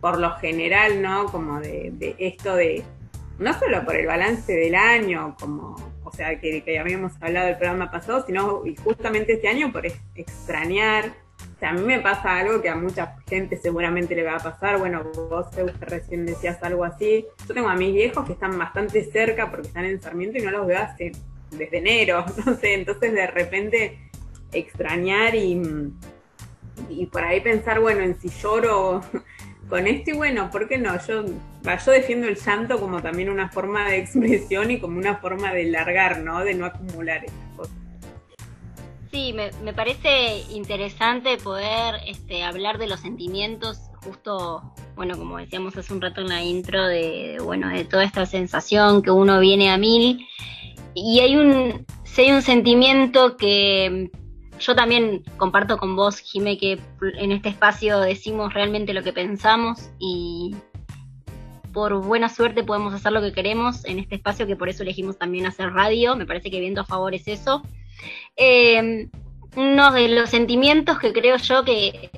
por 0.02 0.20
lo 0.20 0.32
general, 0.38 1.00
¿no? 1.00 1.28
Como 1.28 1.60
de, 1.60 1.92
de 1.94 2.16
esto 2.18 2.56
de, 2.56 2.84
no 3.38 3.54
solo 3.60 3.86
por 3.86 3.96
el 3.98 4.08
balance 4.08 4.52
del 4.52 4.74
año, 4.74 5.36
como 5.40 5.95
sea, 6.16 6.40
que, 6.40 6.64
que 6.64 6.80
habíamos 6.80 7.14
hablado 7.22 7.48
del 7.48 7.58
programa 7.58 7.92
pasado, 7.92 8.26
sino 8.26 8.66
y 8.66 8.76
justamente 8.76 9.34
este 9.34 9.48
año 9.48 9.72
por 9.72 9.86
extrañar. 9.86 11.14
O 11.56 11.60
sea, 11.60 11.70
a 11.70 11.74
mí 11.74 11.82
me 11.82 12.00
pasa 12.00 12.38
algo 12.38 12.62
que 12.62 12.70
a 12.70 12.76
mucha 12.76 13.16
gente 13.28 13.58
seguramente 13.58 14.16
le 14.16 14.24
va 14.24 14.36
a 14.36 14.40
pasar. 14.40 14.78
Bueno, 14.78 15.04
vos 15.04 15.48
recién 15.82 16.26
decías 16.26 16.62
algo 16.64 16.84
así. 16.84 17.26
Yo 17.48 17.54
tengo 17.54 17.70
a 17.70 17.76
mis 17.76 17.94
viejos 17.94 18.26
que 18.26 18.34
están 18.34 18.58
bastante 18.58 19.04
cerca 19.06 19.50
porque 19.50 19.68
están 19.68 19.86
en 19.86 20.02
Sarmiento 20.02 20.38
y 20.38 20.42
no 20.42 20.52
los 20.52 20.68
veo 20.68 20.80
hace 20.80 21.12
desde 21.52 21.78
enero, 21.78 22.26
no. 22.46 22.58
Entonces 22.62 23.14
de 23.14 23.28
repente 23.28 24.00
extrañar 24.52 25.36
y, 25.36 25.62
y 26.90 27.06
por 27.08 27.24
ahí 27.24 27.42
pensar, 27.42 27.80
bueno, 27.80 28.02
en 28.02 28.20
si 28.20 28.30
lloro 28.30 29.02
con 29.70 29.88
esto 29.88 30.12
y 30.12 30.14
bueno, 30.14 30.50
¿por 30.52 30.68
qué 30.68 30.78
no? 30.78 30.96
Yo, 31.08 31.26
yo 31.26 31.92
defiendo 31.92 32.28
el 32.28 32.36
llanto 32.36 32.80
como 32.80 33.02
también 33.02 33.30
una 33.30 33.50
forma 33.50 33.90
de 33.90 33.98
expresión 34.02 34.72
y 34.72 34.80
como 34.80 34.98
una 34.98 35.18
forma 35.18 35.54
de 35.54 35.66
largar, 35.66 36.20
¿no? 36.20 36.44
De 36.44 36.54
no 36.54 36.66
acumular 36.66 37.26
estas 37.26 37.56
cosas. 37.56 37.74
Sí, 39.12 39.34
me, 39.34 39.52
me 39.64 39.74
parece 39.74 40.42
interesante 40.52 41.38
poder 41.38 41.96
este, 42.06 42.44
hablar 42.44 42.78
de 42.78 42.88
los 42.88 43.00
sentimientos 43.00 43.80
justo, 44.06 44.62
bueno, 44.96 45.18
como 45.18 45.38
decíamos 45.38 45.76
hace 45.78 45.94
un 45.94 46.02
rato 46.02 46.22
en 46.22 46.28
la 46.28 46.44
intro, 46.44 46.86
de, 46.86 47.38
bueno, 47.44 47.70
de 47.70 47.86
toda 47.86 48.04
esta 48.04 48.26
sensación 48.26 49.02
que 49.02 49.12
uno 49.12 49.40
viene 49.40 49.70
a 49.70 49.78
mil. 49.78 50.26
Y 50.94 51.20
hay 51.20 51.36
un, 51.36 51.86
si 52.04 52.22
hay 52.22 52.32
un 52.32 52.42
sentimiento 52.42 53.36
que 53.36 54.12
yo 54.60 54.76
también 54.76 55.24
comparto 55.38 55.78
con 55.78 55.96
vos, 55.96 56.20
Jime, 56.20 56.58
que 56.58 56.80
en 57.18 57.32
este 57.32 57.50
espacio 57.50 58.00
decimos 58.00 58.54
realmente 58.54 58.94
lo 58.94 59.04
que 59.04 59.14
pensamos 59.14 59.90
y 60.00 60.56
por 61.74 62.02
buena 62.02 62.30
suerte 62.30 62.64
podemos 62.64 62.94
hacer 62.94 63.12
lo 63.12 63.22
que 63.22 63.34
queremos 63.34 63.84
en 63.86 64.00
este 64.00 64.16
espacio, 64.16 64.48
que 64.48 64.56
por 64.56 64.70
eso 64.70 64.84
elegimos 64.84 65.18
también 65.18 65.46
hacer 65.46 65.72
radio. 65.74 66.16
Me 66.16 66.26
parece 66.26 66.50
que 66.50 66.60
viendo 66.60 66.82
a 66.82 66.86
favor 66.86 67.14
es 67.14 67.28
eso. 67.28 67.64
Eh, 68.38 69.10
uno 69.58 69.92
de 69.92 70.08
los 70.10 70.30
sentimientos 70.30 71.00
que 71.00 71.14
creo 71.14 71.38
yo 71.38 71.64
que 71.64 72.10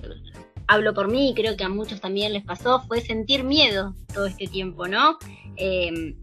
hablo 0.68 0.94
por 0.94 1.08
mí 1.08 1.30
y 1.30 1.34
creo 1.34 1.56
que 1.56 1.64
a 1.64 1.70
muchos 1.70 2.02
también 2.02 2.34
les 2.34 2.44
pasó 2.44 2.82
fue 2.82 3.02
sentir 3.02 3.44
miedo 3.44 3.96
todo 4.14 4.26
este 4.26 4.48
tiempo, 4.48 4.88
¿no? 4.88 5.18
Eh, 5.56 6.16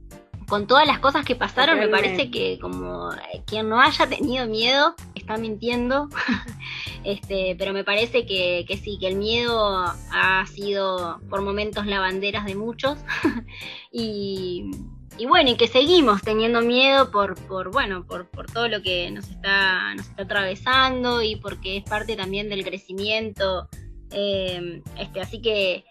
con 0.48 0.66
todas 0.66 0.86
las 0.86 0.98
cosas 0.98 1.24
que 1.24 1.34
pasaron, 1.34 1.78
me 1.78 1.88
parece 1.88 2.30
que 2.30 2.58
como 2.60 3.12
eh, 3.12 3.42
quien 3.46 3.68
no 3.68 3.80
haya 3.80 4.06
tenido 4.06 4.46
miedo 4.46 4.94
está 5.14 5.36
mintiendo. 5.36 6.08
este, 7.04 7.56
pero 7.58 7.72
me 7.72 7.84
parece 7.84 8.26
que, 8.26 8.64
que, 8.66 8.76
sí, 8.76 8.98
que 8.98 9.08
el 9.08 9.16
miedo 9.16 9.84
ha 10.12 10.46
sido 10.46 11.20
por 11.30 11.42
momentos 11.42 11.86
la 11.86 12.00
bandera 12.00 12.44
de 12.44 12.54
muchos. 12.54 12.98
y, 13.92 14.70
y, 15.18 15.26
bueno, 15.26 15.50
y 15.50 15.56
que 15.56 15.68
seguimos 15.68 16.22
teniendo 16.22 16.60
miedo 16.60 17.10
por, 17.10 17.34
por 17.46 17.70
bueno, 17.70 18.04
por, 18.06 18.28
por 18.28 18.46
todo 18.46 18.68
lo 18.68 18.82
que 18.82 19.10
nos 19.10 19.28
está, 19.28 19.94
nos 19.94 20.06
está 20.06 20.22
atravesando 20.24 21.22
y 21.22 21.36
porque 21.36 21.78
es 21.78 21.84
parte 21.84 22.16
también 22.16 22.48
del 22.48 22.64
crecimiento. 22.64 23.68
Eh, 24.10 24.82
este, 24.98 25.20
así 25.20 25.40
que 25.40 25.84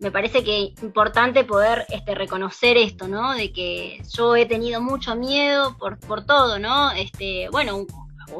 me 0.00 0.10
parece 0.10 0.42
que 0.42 0.72
es 0.74 0.82
importante 0.82 1.44
poder 1.44 1.84
este, 1.90 2.14
reconocer 2.14 2.76
esto, 2.76 3.06
¿no? 3.06 3.34
De 3.34 3.52
que 3.52 4.02
yo 4.12 4.34
he 4.34 4.46
tenido 4.46 4.80
mucho 4.80 5.14
miedo 5.14 5.76
por, 5.78 5.98
por 6.00 6.24
todo, 6.24 6.58
¿no? 6.58 6.90
Este, 6.92 7.48
bueno, 7.50 7.86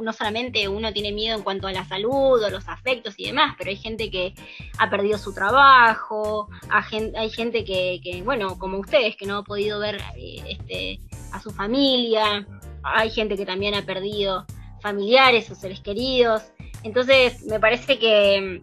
no 0.03 0.13
solamente 0.13 0.69
uno 0.69 0.93
tiene 0.93 1.13
miedo 1.13 1.37
en 1.37 1.43
cuanto 1.43 1.67
a 1.67 1.73
la 1.73 1.85
salud 1.85 2.43
o 2.43 2.51
los 2.51 2.67
afectos 2.69 3.15
y 3.19 3.27
demás, 3.27 3.55
pero 3.59 3.71
hay 3.71 3.77
gente 3.77 4.11
que 4.11 4.35
ha 4.79 4.89
perdido 4.89 5.19
su 5.19 5.35
trabajo, 5.35 6.49
hay 6.71 7.31
gente 7.31 7.65
que, 7.65 8.01
que 8.03 8.23
bueno, 8.23 8.59
como 8.59 8.79
ustedes, 8.79 9.17
que 9.17 9.27
no 9.27 9.39
ha 9.39 9.45
podido 9.45 9.79
ver 9.79 10.01
eh, 10.17 10.43
este, 10.49 11.01
a 11.33 11.41
su 11.41 11.51
familia, 11.51 12.47
hay 12.83 13.11
gente 13.11 13.37
que 13.37 13.45
también 13.45 13.75
ha 13.75 13.83
perdido 13.83 14.47
familiares 14.81 15.51
o 15.51 15.55
seres 15.55 15.81
queridos. 15.81 16.43
Entonces, 16.83 17.45
me 17.45 17.61
parece 17.61 17.99
que 17.99 18.61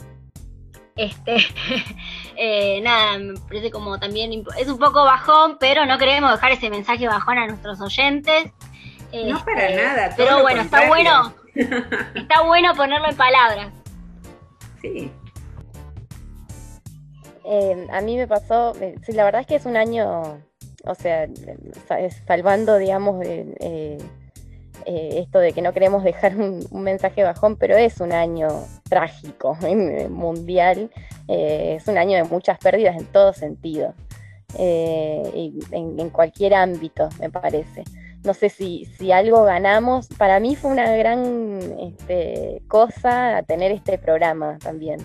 este 0.96 1.38
Eh, 2.40 2.82
nada, 2.82 3.18
me 3.18 3.40
parece 3.40 3.72
como 3.72 4.00
también 4.00 4.44
es 4.60 4.68
un 4.68 4.78
poco 4.78 5.04
bajón, 5.04 5.58
pero 5.60 5.86
no 5.86 5.98
queremos 5.98 6.32
dejar 6.32 6.52
ese 6.52 6.70
mensaje 6.70 7.08
bajón 7.08 7.40
a 7.40 7.48
nuestros 7.48 7.82
oyentes. 7.82 8.52
no 9.12 9.44
para 9.44 9.70
este, 9.70 9.84
nada. 9.84 10.14
pero 10.16 10.42
bueno, 10.44 10.62
está 10.62 10.88
bueno, 10.88 11.34
está 12.16 12.44
bueno 12.44 12.76
ponerlo 12.76 13.10
en 13.10 13.18
palabras. 13.18 13.74
Sí. 14.82 15.12
Eh, 17.44 17.88
a 17.92 18.02
mí 18.02 18.18
me 18.18 18.28
pasó, 18.28 18.74
eh, 18.82 18.96
sí, 19.04 19.14
la 19.14 19.24
verdad 19.24 19.42
es 19.42 19.48
que 19.48 19.56
es 19.56 19.66
un 19.66 19.78
año, 19.78 20.38
o 20.84 20.96
sea, 20.96 21.28
salvando, 22.28 22.78
digamos, 22.78 23.26
eh, 23.26 23.98
esto 24.88 25.40
de 25.40 25.52
que 25.52 25.62
no 25.62 25.74
queremos 25.74 26.04
dejar 26.04 26.36
un, 26.38 26.66
mensaje 26.72 27.24
bajón, 27.24 27.58
pero 27.58 27.76
es 27.76 28.00
un 28.00 28.14
año 28.14 28.48
trágico 28.90 29.56
mundial 30.10 30.90
eh, 31.28 31.76
es 31.78 31.88
un 31.88 31.98
año 31.98 32.18
de 32.18 32.24
muchas 32.24 32.58
pérdidas 32.58 32.96
en 32.96 33.06
todo 33.06 33.34
sentido, 33.34 33.94
eh, 34.58 35.52
en, 35.72 36.10
cualquier 36.10 36.54
ámbito, 36.54 37.10
me 37.20 37.30
parece. 37.30 37.84
No 38.24 38.34
sé 38.34 38.50
si, 38.50 38.86
si 38.98 39.12
algo 39.12 39.44
ganamos, 39.44 40.08
para 40.08 40.40
mí 40.40 40.56
fue 40.56 40.72
una 40.72 40.96
gran 40.96 41.62
este, 41.80 42.62
cosa 42.68 43.44
tener 43.46 43.72
este 43.72 43.98
programa 43.98 44.58
también. 44.60 45.00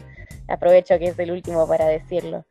Aprovecho 0.49 0.99
que 0.99 1.07
es 1.07 1.19
el 1.19 1.31
último 1.31 1.67
para 1.67 1.87
decirlo. 1.87 2.45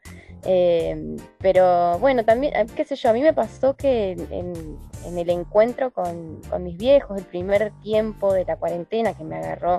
Eh, 0.43 1.17
pero 1.39 1.99
bueno, 1.99 2.25
también, 2.25 2.53
qué 2.75 2.83
sé 2.83 2.95
yo, 2.95 3.09
a 3.09 3.13
mí 3.13 3.21
me 3.21 3.33
pasó 3.33 3.75
que 3.75 4.11
en, 4.31 5.17
el 5.17 5.29
encuentro 5.29 5.91
con, 5.91 6.41
con, 6.49 6.63
mis 6.63 6.77
viejos, 6.77 7.17
el 7.17 7.25
primer 7.25 7.71
tiempo 7.81 8.33
de 8.33 8.45
la 8.45 8.55
cuarentena 8.55 9.13
que 9.13 9.23
me 9.23 9.35
agarró 9.35 9.77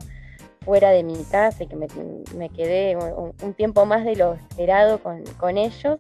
fuera 0.65 0.91
de 0.91 1.03
mi 1.03 1.23
casa 1.25 1.65
y 1.65 1.67
que 1.67 1.77
me, 1.77 2.49
quedé 2.51 2.97
un, 2.97 3.55
tiempo 3.55 3.85
más 3.85 4.05
de 4.05 4.17
lo 4.17 4.35
esperado 4.35 5.01
con, 5.03 5.59
ellos, 5.59 5.99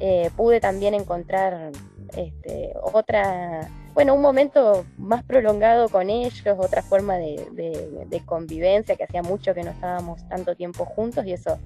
eh, 0.00 0.30
pude 0.36 0.60
también 0.60 0.94
encontrar 0.94 1.70
este, 2.16 2.72
otra, 2.92 3.68
bueno, 3.94 4.14
un 4.14 4.22
momento 4.22 4.84
más 4.98 5.22
prolongado 5.22 5.88
con 5.88 6.10
ellos, 6.10 6.42
otra 6.58 6.82
forma 6.82 7.16
de, 7.16 8.22
convivencia, 8.26 8.96
que 8.96 9.04
hacía 9.04 9.22
mucho 9.22 9.54
que 9.54 9.62
no 9.62 9.70
estábamos 9.70 10.26
tanto 10.28 10.54
tiempo 10.54 10.84
juntos 10.84 11.24
y 11.26 11.32
eso 11.32 11.58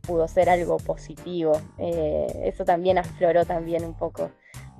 pudo 0.00 0.26
ser 0.28 0.50
algo 0.50 0.78
positivo. 0.78 1.52
Eh, 1.78 2.26
eso 2.44 2.64
también 2.64 2.98
afloró 2.98 3.44
también 3.44 3.84
un 3.84 3.94
poco 3.94 4.30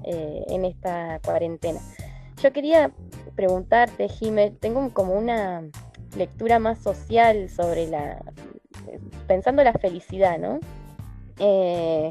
eh, 0.04 0.44
en 0.48 0.64
esta 0.64 1.20
cuarentena. 1.24 1.80
Yo 2.42 2.52
quería 2.52 2.90
preguntarte, 3.36 4.08
Jimé, 4.08 4.50
tengo 4.50 4.92
como 4.94 5.14
una 5.14 5.62
lectura 6.16 6.58
más 6.58 6.78
social 6.78 7.48
sobre 7.50 7.86
la, 7.86 8.22
pensando 9.26 9.62
la 9.62 9.72
felicidad, 9.74 10.38
¿no? 10.38 10.58
Eh, 11.38 12.10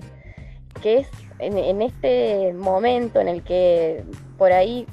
que 0.82 1.00
es 1.00 1.08
en, 1.39 1.82
este 1.82 2.54
momento 2.54 3.20
en 3.20 3.28
el 3.28 3.44
que 3.44 4.04
por 4.38 4.51
ahí 4.51 4.86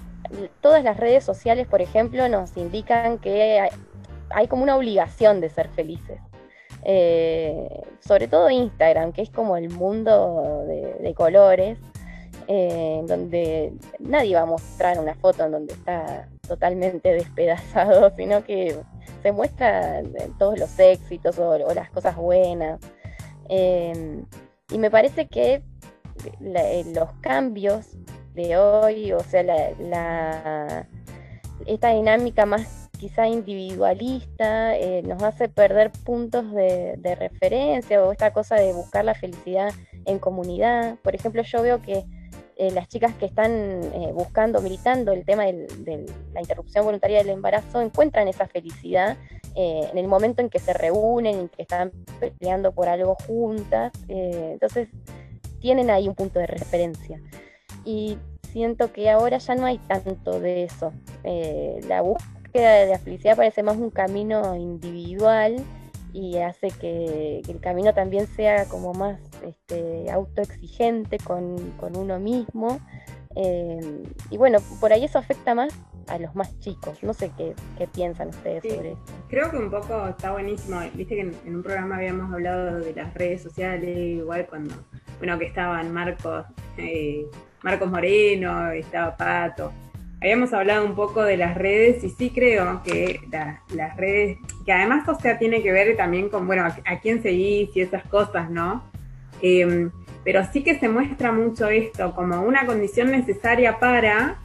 todas 0.61 0.82
las 0.82 0.96
redes 0.96 1.25
sociales, 1.25 1.66
por 1.66 1.82
ejemplo, 1.82 2.28
nos 2.28 2.56
indican 2.56 3.18
que 3.18 3.68
hay, 4.30 4.49
como 4.49 4.62
una 4.62 4.76
obligación 4.76 5.40
de 5.40 5.49
ser 5.49 5.68
felices. 5.68 6.20
Eh, 6.88 7.83
sobre 7.99 8.28
todo 8.28 8.49
Instagram, 8.49 9.12
que 9.12 9.23
es 9.23 9.31
como 9.31 9.57
el 9.57 9.71
mundo 9.71 10.64
de, 10.69 11.14
colores. 11.14 11.78
eh, 12.47 13.02
donde 13.07 13.73
nadie 13.99 14.37
va 14.37 14.43
a 14.43 14.47
mostrar 14.47 15.00
una 15.00 15.14
foto 15.16 15.47
en 15.47 15.50
donde 15.50 15.75
está 15.75 16.28
totalmente 16.47 17.12
despedazado, 17.12 18.14
sino 18.16 18.45
que 18.45 18.76
se 19.21 19.33
muestra 19.33 20.02
todos 20.38 20.61
los 20.61 20.78
éxitos 20.78 21.37
o, 21.40 21.59
las 21.75 21.90
cosas 21.90 22.14
buenas. 22.14 22.78
Em, 23.49 24.25
y 24.71 24.78
me 24.78 24.88
parece 24.88 25.26
que 25.26 25.64
eh, 26.40 26.85
los 26.95 27.12
cambios 27.21 27.97
de 28.35 28.57
hoy, 28.57 29.12
o 29.12 29.21
sea, 29.21 29.43
la, 29.43 30.87
esta 31.66 31.90
dinámica 31.90 32.47
más 32.47 32.86
quizá 32.96 33.28
individualista, 33.28 34.76
eh, 34.76 35.02
nos 35.02 35.22
hace 35.22 35.48
perder 35.48 35.92
puntos 36.04 36.52
de, 36.52 37.16
referencia 37.18 38.02
o 38.02 38.12
esta 38.12 38.32
cosa 38.32 38.56
de 38.56 38.72
buscar 38.72 39.04
la 39.04 39.14
felicidad 39.14 39.72
en 40.04 40.18
comunidad. 40.18 40.96
Por 41.02 41.14
ejemplo, 41.14 41.42
yo 41.42 41.62
veo 41.62 41.80
que 41.80 42.04
eh, 42.56 42.70
las 42.70 42.88
chicas 42.88 43.14
que 43.14 43.26
están 43.26 43.52
eh, 43.52 44.10
buscando, 44.12 44.60
militando 44.60 45.12
el 45.12 45.24
tema 45.24 45.44
de 45.44 46.06
la 46.32 46.40
interrupción 46.40 46.84
voluntaria 46.84 47.18
del 47.18 47.30
embarazo, 47.30 47.80
encuentran 47.80 48.28
esa 48.28 48.46
felicidad 48.46 49.16
en 49.58 49.96
el 49.96 50.06
momento 50.06 50.42
en 50.42 50.50
que 50.50 50.58
se 50.58 50.74
reúnen, 50.74 51.38
en 51.38 51.48
que 51.48 51.62
están 51.62 51.90
peleando 52.20 52.72
por 52.72 52.88
algo 52.88 53.16
juntas. 53.26 53.90
entonces, 54.06 54.88
tienen 55.60 55.88
ahí 55.88 56.08
un 56.08 56.14
punto 56.14 56.38
de 56.38 56.46
referencia. 56.46 57.22
Y 57.82 58.18
siento 58.52 58.92
que 58.92 59.08
ahora 59.08 59.38
ya 59.38 59.54
no 59.54 59.64
hay 59.64 59.78
tanto 59.78 60.40
de 60.40 60.64
eso. 60.64 60.92
la 61.88 62.02
de 62.60 62.86
la 62.86 62.98
felicidad 62.98 63.36
parece 63.36 63.62
más 63.62 63.76
un 63.76 63.90
camino 63.90 64.56
individual 64.56 65.56
y 66.12 66.38
hace 66.38 66.68
que, 66.68 67.42
el 67.46 67.60
camino 67.60 67.92
también 67.92 68.26
sea 68.26 68.64
como 68.66 68.94
más 68.94 69.20
este, 69.42 70.10
autoexigente 70.10 71.18
con, 71.18 71.75
uno 71.94 72.18
mismo. 72.18 72.80
Eh, 73.34 74.02
y 74.30 74.38
bueno, 74.38 74.58
por 74.80 74.94
ahí 74.94 75.04
eso 75.04 75.18
afecta 75.18 75.54
más 75.54 75.75
a 76.06 76.18
los 76.18 76.34
más 76.34 76.58
chicos. 76.60 77.02
No 77.02 77.12
sé 77.12 77.30
qué, 77.36 77.54
piensan 77.88 78.28
ustedes 78.28 78.62
sobre 78.62 78.92
eso. 78.92 79.00
Creo 79.28 79.50
que 79.50 79.58
un 79.58 79.70
poco 79.70 80.08
está 80.08 80.32
buenísimo. 80.32 80.80
Viste 80.94 81.16
que 81.16 81.20
en, 81.20 81.56
un 81.56 81.62
programa 81.62 81.96
habíamos 81.96 82.32
hablado 82.32 82.78
de 82.78 82.94
las 82.94 83.12
redes 83.12 83.42
sociales, 83.42 83.98
igual 83.98 84.46
cuando, 84.46 84.75
bueno, 85.18 85.38
que 85.38 85.46
estaban 85.46 85.92
Marcos, 85.92 86.46
eh, 86.78 87.26
Marcos 87.62 87.90
Moreno, 87.90 88.70
estaba 88.70 89.16
Pato 89.16 89.70
habíamos 90.20 90.52
hablado 90.52 90.85
un 90.85 90.94
poco 90.94 91.23
de 91.23 91.37
las 91.37 91.54
redes 91.56 92.02
y 92.02 92.11
sí 92.11 92.30
creo 92.30 92.82
que 92.82 93.20
las 93.30 93.96
redes, 93.96 94.38
que 94.64 94.73
además, 94.73 95.08
o 95.08 95.14
sea, 95.14 95.38
tiene 95.38 95.62
que 95.62 95.73
ver 95.73 95.96
también 95.96 96.28
con, 96.28 96.46
bueno, 96.46 96.64
a, 96.64 97.00
quién 97.00 97.23
seguís 97.23 97.70
y 97.75 97.80
esas 97.82 98.04
cosas, 98.04 98.50
¿no? 98.50 98.82
Em, 99.42 99.90
pero 100.25 100.42
sí 100.52 100.62
que 100.62 100.78
se 100.78 100.88
muestra 100.88 101.32
mucho 101.32 101.68
esto 101.68 102.14
como 102.14 102.40
una 102.42 102.66
condición 102.66 103.11
necesaria 103.11 103.78
para, 103.78 104.38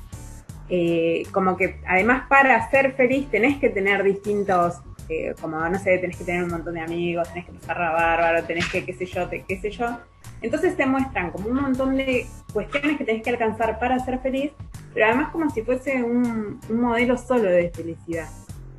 eh, 0.70 1.24
como 1.32 1.58
que 1.58 1.80
además 1.88 2.28
para 2.28 2.70
ser 2.70 2.94
feliz 2.94 3.30
tenés 3.32 3.58
que 3.58 3.70
tener 3.70 4.04
distintos, 4.04 4.82
eh, 5.10 5.34
como 5.42 5.58
no 5.58 5.80
sé, 5.80 5.98
tenés 5.98 6.18
que 6.18 6.26
tener 6.26 6.44
un 6.44 6.52
montón 6.52 6.76
de 6.76 6.82
amigos, 6.82 7.28
tenés 7.30 7.46
que 7.46 7.54
pasar 7.54 7.80
la 7.80 7.92
bárbaro, 7.92 8.44
tenés 8.44 8.70
que 8.70 8.86
qué 8.86 8.94
sé 8.94 9.06
yo, 9.06 9.30
qué 9.30 9.60
sé 9.60 9.72
yo. 9.72 9.98
Entonces 10.42 10.76
te 10.76 10.86
muestran 10.86 11.32
como 11.32 11.48
un 11.48 11.62
montón 11.62 11.96
de 11.96 12.26
cuestiones 12.52 12.98
que 12.98 13.06
tenés 13.06 13.24
que 13.24 13.30
alcanzar 13.30 13.80
para 13.80 14.00
ser 14.00 14.20
feliz, 14.20 14.52
pero 14.94 15.08
además 15.08 15.30
como 15.32 15.50
si 15.50 15.62
fuese 15.62 16.04
un, 16.04 16.60
modelo 16.70 17.18
solo 17.18 17.50
de 17.50 17.70
felicidad. 17.70 18.30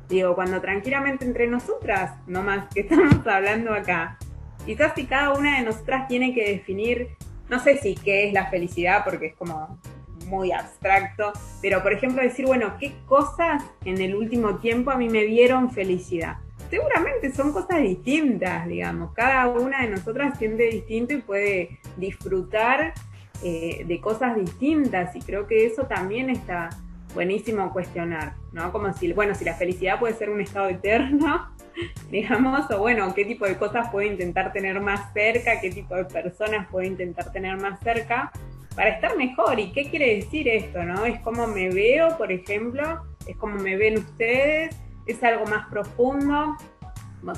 Digo, 0.09 0.35
cuando 0.35 0.61
tranquilamente 0.61 1.25
entre 1.25 1.47
nosotras, 1.47 2.11
no 2.27 2.43
más 2.43 2.67
que 2.73 2.81
estamos 2.81 3.25
hablando 3.25 3.73
acá, 3.73 4.17
quizás 4.65 4.93
si 4.95 5.05
cada 5.05 5.33
una 5.33 5.57
de 5.57 5.65
nosotras 5.65 6.07
tiene 6.07 6.33
que 6.33 6.49
definir, 6.49 7.09
no 7.49 7.59
sé 7.59 7.77
si 7.77 7.95
qué 7.95 8.27
es 8.27 8.33
la 8.33 8.49
felicidad, 8.49 9.03
porque 9.03 9.27
es 9.27 9.35
como 9.35 9.79
muy 10.27 10.51
abstracto, 10.51 11.33
pero 11.61 11.83
por 11.83 11.93
ejemplo 11.93 12.21
decir, 12.21 12.45
bueno, 12.45 12.75
¿qué 12.79 12.93
cosas 13.05 13.63
en 13.83 13.99
el 14.01 14.15
último 14.15 14.55
tiempo 14.57 14.91
a 14.91 14.97
mí 14.97 15.09
me 15.09 15.25
dieron 15.25 15.71
felicidad? 15.71 16.37
seguramente 16.73 17.31
son 17.31 17.53
cosas 17.53 17.83
distintas, 17.83 18.65
digamos. 18.67 19.13
Cada 19.13 19.47
una 19.47 19.83
de 19.83 19.89
nosotras 19.89 20.39
siente 20.39 20.63
distinto 20.63 21.13
y 21.13 21.21
puede 21.21 21.79
disfrutar 21.97 22.95
eh, 23.43 23.83
de 23.85 24.01
cosas 24.01 24.35
distintas 24.35 25.15
y 25.15 25.19
creo 25.19 25.47
que 25.47 25.65
eso 25.65 25.83
también 25.83 26.29
está 26.29 26.69
buenísimo 27.13 27.71
cuestionar, 27.71 28.33
¿no? 28.51 28.71
Como 28.71 28.91
si, 28.93 29.11
bueno, 29.13 29.35
si 29.35 29.45
la 29.45 29.53
felicidad 29.55 29.99
puede 29.99 30.13
ser 30.13 30.29
un 30.29 30.41
estado 30.41 30.69
eterno, 30.69 31.49
digamos, 32.11 32.69
o 32.71 32.79
bueno, 32.79 33.13
qué 33.13 33.25
tipo 33.25 33.45
de 33.45 33.57
cosas 33.57 33.89
puedo 33.89 34.09
intentar 34.09 34.51
tener 34.51 34.79
más 34.79 35.13
cerca, 35.13 35.59
qué 35.61 35.69
tipo 35.69 35.95
de 35.95 36.05
personas 36.05 36.67
puedo 36.69 36.87
intentar 36.87 37.31
tener 37.31 37.57
más 37.57 37.79
cerca 37.81 38.31
para 38.75 38.89
estar 38.89 39.15
mejor. 39.17 39.59
¿Y 39.59 39.71
qué 39.71 39.89
quiere 39.89 40.15
decir 40.15 40.47
esto, 40.47 40.83
no? 40.83 41.05
Es 41.05 41.19
como 41.21 41.47
me 41.47 41.69
veo, 41.69 42.17
por 42.17 42.31
ejemplo, 42.31 43.03
es 43.27 43.35
como 43.37 43.55
me 43.55 43.75
ven 43.75 43.97
ustedes, 43.97 44.75
es 45.05 45.23
algo 45.23 45.45
más 45.45 45.67
profundo. 45.67 46.55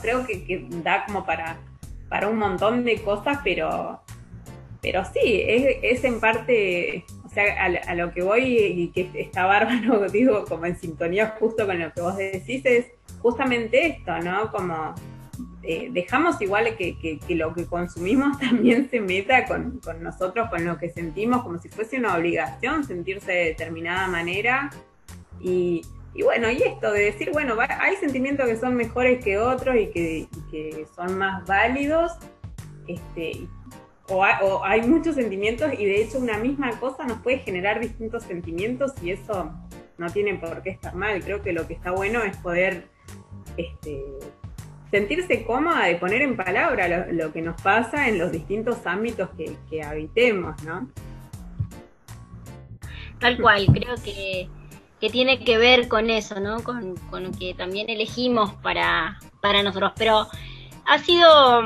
creo 0.02 0.26
que, 0.26 0.68
da 0.84 1.06
como 1.06 1.26
para, 1.26 1.58
para 2.10 2.28
un 2.28 2.38
montón 2.38 2.86
de 2.86 3.02
cosas, 3.02 3.40
pero, 3.44 4.02
pero 4.86 5.04
sí, 5.04 5.42
es, 5.82 6.04
en 6.04 6.20
parte, 6.20 7.06
o 7.26 7.30
sea, 7.30 7.66
a, 7.66 7.96
lo 7.96 8.14
que 8.14 8.22
voy 8.22 8.44
y 8.44 8.88
que 8.90 9.10
está 9.16 9.48
bárbaro, 9.48 10.08
digo, 10.12 10.46
como 10.46 10.68
en 10.68 10.78
sintonía 10.78 11.36
justo 11.40 11.66
con 11.66 11.80
lo 11.80 11.92
que 11.92 12.02
vos 12.02 12.16
decís, 12.16 12.64
es 12.66 12.86
justamente 13.20 13.88
esto, 13.88 14.20
¿no? 14.20 14.52
Como 14.52 14.94
eh, 15.64 15.90
dejamos 15.92 16.40
igual 16.40 16.78
que, 16.78 17.00
que, 17.00 17.36
lo 17.36 17.52
que 17.56 17.66
consumimos 17.66 18.38
también 18.40 18.88
se 18.92 19.02
meta 19.02 19.46
con, 19.48 19.80
con, 19.80 20.04
nosotros, 20.04 20.52
con 20.52 20.64
lo 20.64 20.78
que 20.78 20.92
sentimos, 20.92 21.42
como 21.42 21.58
si 21.58 21.68
fuese 21.68 21.98
una 21.98 22.16
obligación 22.16 22.84
sentirse 22.84 23.32
de 23.32 23.46
determinada 23.46 24.08
manera. 24.08 24.70
Y, 25.42 25.82
y 26.14 26.22
bueno, 26.22 26.52
y 26.52 26.62
esto 26.62 26.92
de 26.92 27.06
decir, 27.06 27.32
bueno, 27.32 27.56
hay 27.60 27.96
sentimientos 27.96 28.46
que 28.46 28.56
son 28.56 28.76
mejores 28.76 29.26
que 29.26 29.40
otros 29.40 29.76
y 29.78 29.88
que, 29.88 30.86
son 30.96 31.18
más 31.18 31.44
válidos, 31.48 32.12
este, 32.88 33.48
o, 34.08 34.64
hay, 34.64 34.82
muchos 34.82 35.16
sentimientos 35.16 35.72
y 35.74 35.86
de 35.86 36.02
hecho 36.02 36.20
una 36.20 36.38
misma 36.38 36.80
cosa 36.80 37.06
nos 37.06 37.20
puede 37.22 37.40
generar 37.40 37.80
distintos 37.80 38.24
sentimientos 38.24 38.94
y 39.02 39.12
eso 39.12 39.52
no 39.98 40.10
tiene 40.12 40.36
por 40.36 40.62
qué 40.62 40.72
estar 40.72 40.96
mal. 40.96 41.24
Creo 41.24 41.42
que 41.42 41.54
lo 41.54 41.68
que 41.68 41.74
está 41.74 41.92
bueno 41.92 42.22
es 42.24 42.38
poder 42.38 42.88
este, 43.58 44.04
sentirse 44.92 45.44
cómoda 45.46 45.86
de 45.86 45.96
poner 45.96 46.22
en 46.22 46.36
palabra 46.36 47.08
lo, 47.12 47.34
que 47.34 47.42
nos 47.42 47.60
pasa 47.62 48.08
en 48.08 48.20
los 48.20 48.32
distintos 48.32 48.86
ámbitos 48.86 49.30
que, 49.38 49.56
que 49.70 49.82
habitemos, 49.82 50.62
¿no? 50.64 50.90
Tal 53.20 53.42
cual, 53.42 53.66
creo 53.74 53.96
que 54.04 54.50
que 55.00 55.10
tiene 55.10 55.44
que 55.44 55.58
ver 55.58 55.88
con 55.88 56.10
eso, 56.10 56.40
¿no? 56.40 56.64
Con, 56.64 56.96
lo 57.12 57.32
que 57.32 57.54
también 57.54 57.90
elegimos 57.90 58.54
para, 58.56 59.20
para 59.42 59.62
nosotros. 59.62 59.92
Pero 59.98 60.28
ha 60.86 61.00
sido, 61.00 61.64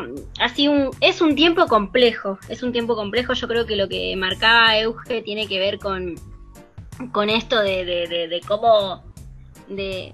sido 0.56 0.72
un, 0.72 0.92
es 1.02 1.22
un 1.22 1.36
tiempo 1.36 1.68
complejo, 1.68 2.40
es 2.48 2.64
un 2.64 2.72
tiempo 2.72 2.96
complejo. 2.96 3.34
Yo 3.34 3.48
creo 3.48 3.66
que 3.66 3.76
lo 3.76 3.88
que 3.88 4.16
marcaba 4.16 4.78
Euge 4.78 5.22
tiene 5.22 5.48
que 5.48 5.60
ver 5.60 5.80
con, 5.80 6.16
con 7.12 7.30
esto 7.30 7.60
de, 7.62 7.86
de, 7.86 8.28
de, 8.28 8.42
cómo, 8.48 9.04
de, 9.68 10.14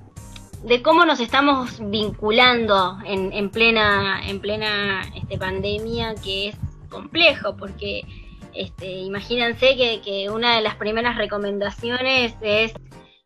de 0.63 0.81
cómo 0.81 1.05
nos 1.05 1.19
estamos 1.19 1.77
vinculando 1.89 2.97
en, 3.05 3.31
en 3.31 3.49
plena, 3.49 4.21
en 4.27 4.39
plena 4.39 5.03
este, 5.15 5.37
pandemia, 5.37 6.15
que 6.15 6.49
es 6.49 6.55
complejo, 6.89 7.55
porque 7.57 8.03
este, 8.53 8.89
imagínense 8.89 9.75
que, 9.75 10.01
que 10.01 10.29
una 10.29 10.55
de 10.55 10.61
las 10.61 10.75
primeras 10.75 11.17
recomendaciones 11.17 12.33
es 12.41 12.73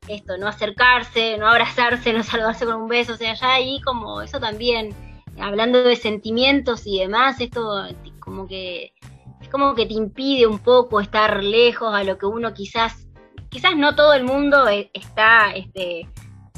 esto, 0.08 0.38
no 0.38 0.48
acercarse, 0.48 1.38
no 1.38 1.48
abrazarse, 1.48 2.12
no 2.14 2.24
saludarse 2.24 2.66
con 2.66 2.76
un 2.76 2.88
beso, 2.88 3.14
o 3.14 3.18
sea, 3.18 3.34
ya 3.36 3.54
ahí 3.54 3.80
como 3.82 4.22
eso 4.22 4.40
también, 4.40 4.94
hablando 5.40 5.84
de 5.84 5.96
sentimientos 5.96 6.86
y 6.86 7.00
demás, 7.00 7.40
esto 7.42 7.84
como 8.20 8.48
que 8.48 8.94
es 9.42 9.50
como 9.50 9.74
que 9.74 9.86
te 9.86 9.94
impide 9.94 10.48
un 10.48 10.60
poco 10.60 11.00
estar 11.00 11.44
lejos 11.44 11.94
a 11.94 12.04
lo 12.04 12.18
que 12.18 12.26
uno 12.26 12.54
quizás, 12.54 13.08
quizás 13.50 13.76
no 13.76 13.96
todo 13.96 14.14
el 14.14 14.24
mundo 14.24 14.68
e, 14.68 14.92
está 14.94 15.54
este, 15.54 16.08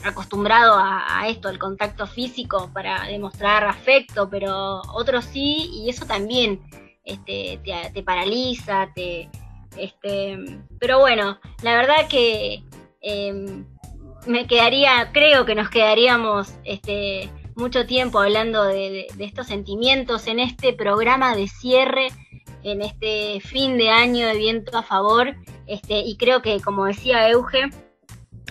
acostumbrado 0.04 0.76
a, 0.78 1.28
esto, 1.28 1.48
al 1.48 1.60
contacto 1.60 2.08
físico 2.08 2.72
para 2.74 3.06
demostrar 3.06 3.64
afecto, 3.64 4.30
pero 4.30 4.82
otros 4.94 5.26
sí, 5.26 5.70
y 5.74 5.90
eso 5.90 6.06
también 6.06 6.62
este, 7.04 7.60
te, 7.64 7.92
te 7.94 8.04
paraliza, 8.04 8.90
te, 8.96 9.30
este, 9.78 10.38
pero 10.80 11.00
bueno, 11.00 11.40
la 11.62 11.76
verdad 11.76 12.08
que 12.10 12.64
Em, 13.02 13.66
me 14.28 14.46
quedaría, 14.46 15.10
creo 15.12 15.46
que 15.46 15.56
nos 15.56 15.70
quedaríamos 15.70 16.54
este, 16.64 17.32
mucho 17.56 17.86
tiempo 17.86 18.20
hablando 18.20 18.64
de, 18.64 19.08
estos 19.20 19.48
sentimientos 19.48 20.28
en 20.28 20.40
este 20.40 20.74
programa 20.74 21.36
de 21.36 21.48
cierre, 21.48 22.10
en 22.64 22.82
este 22.82 23.40
fin 23.42 23.78
de 23.78 23.90
año 23.90 24.28
de 24.28 24.36
viento 24.36 24.78
a 24.78 24.84
favor, 24.84 25.36
este, 25.68 26.00
y 26.00 26.18
creo 26.18 26.42
que 26.42 26.60
como 26.62 26.86
decía 26.86 27.30
Euge, 27.30 27.70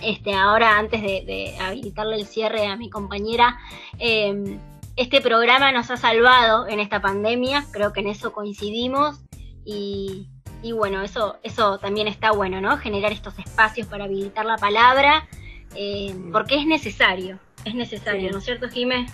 este, 0.02 0.34
ahora 0.34 0.78
antes 0.78 1.02
de, 1.02 1.56
habilitarle 1.60 2.16
el 2.16 2.26
cierre 2.26 2.66
a 2.66 2.76
mi 2.76 2.90
compañera, 2.90 3.58
em, 3.98 4.58
este 4.96 5.20
programa 5.20 5.72
nos 5.72 5.90
ha 5.90 5.96
salvado 5.96 6.68
en 6.68 6.80
esta 6.80 7.00
pandemia, 7.00 7.64
creo 7.70 7.92
que 7.92 8.00
en 8.00 8.08
eso 8.08 8.32
coincidimos. 8.32 9.20
Y, 9.64 10.28
y 10.62 10.72
bueno, 10.72 11.02
eso, 11.02 11.38
eso 11.42 11.78
también 11.78 12.08
está 12.08 12.32
bueno, 12.32 12.60
¿no? 12.60 12.76
Generar 12.76 13.12
estos 13.12 13.38
espacios 13.38 13.86
para 13.86 14.04
habilitar 14.04 14.44
la 14.44 14.56
palabra, 14.56 15.26
eh, 15.74 16.14
porque 16.32 16.56
es 16.56 16.66
necesario, 16.66 17.38
es 17.64 17.75
necesario, 17.75 18.31
¿no 18.31 18.38
es 18.38 18.44
cierto, 18.44 18.68
Jiménez? 18.68 19.12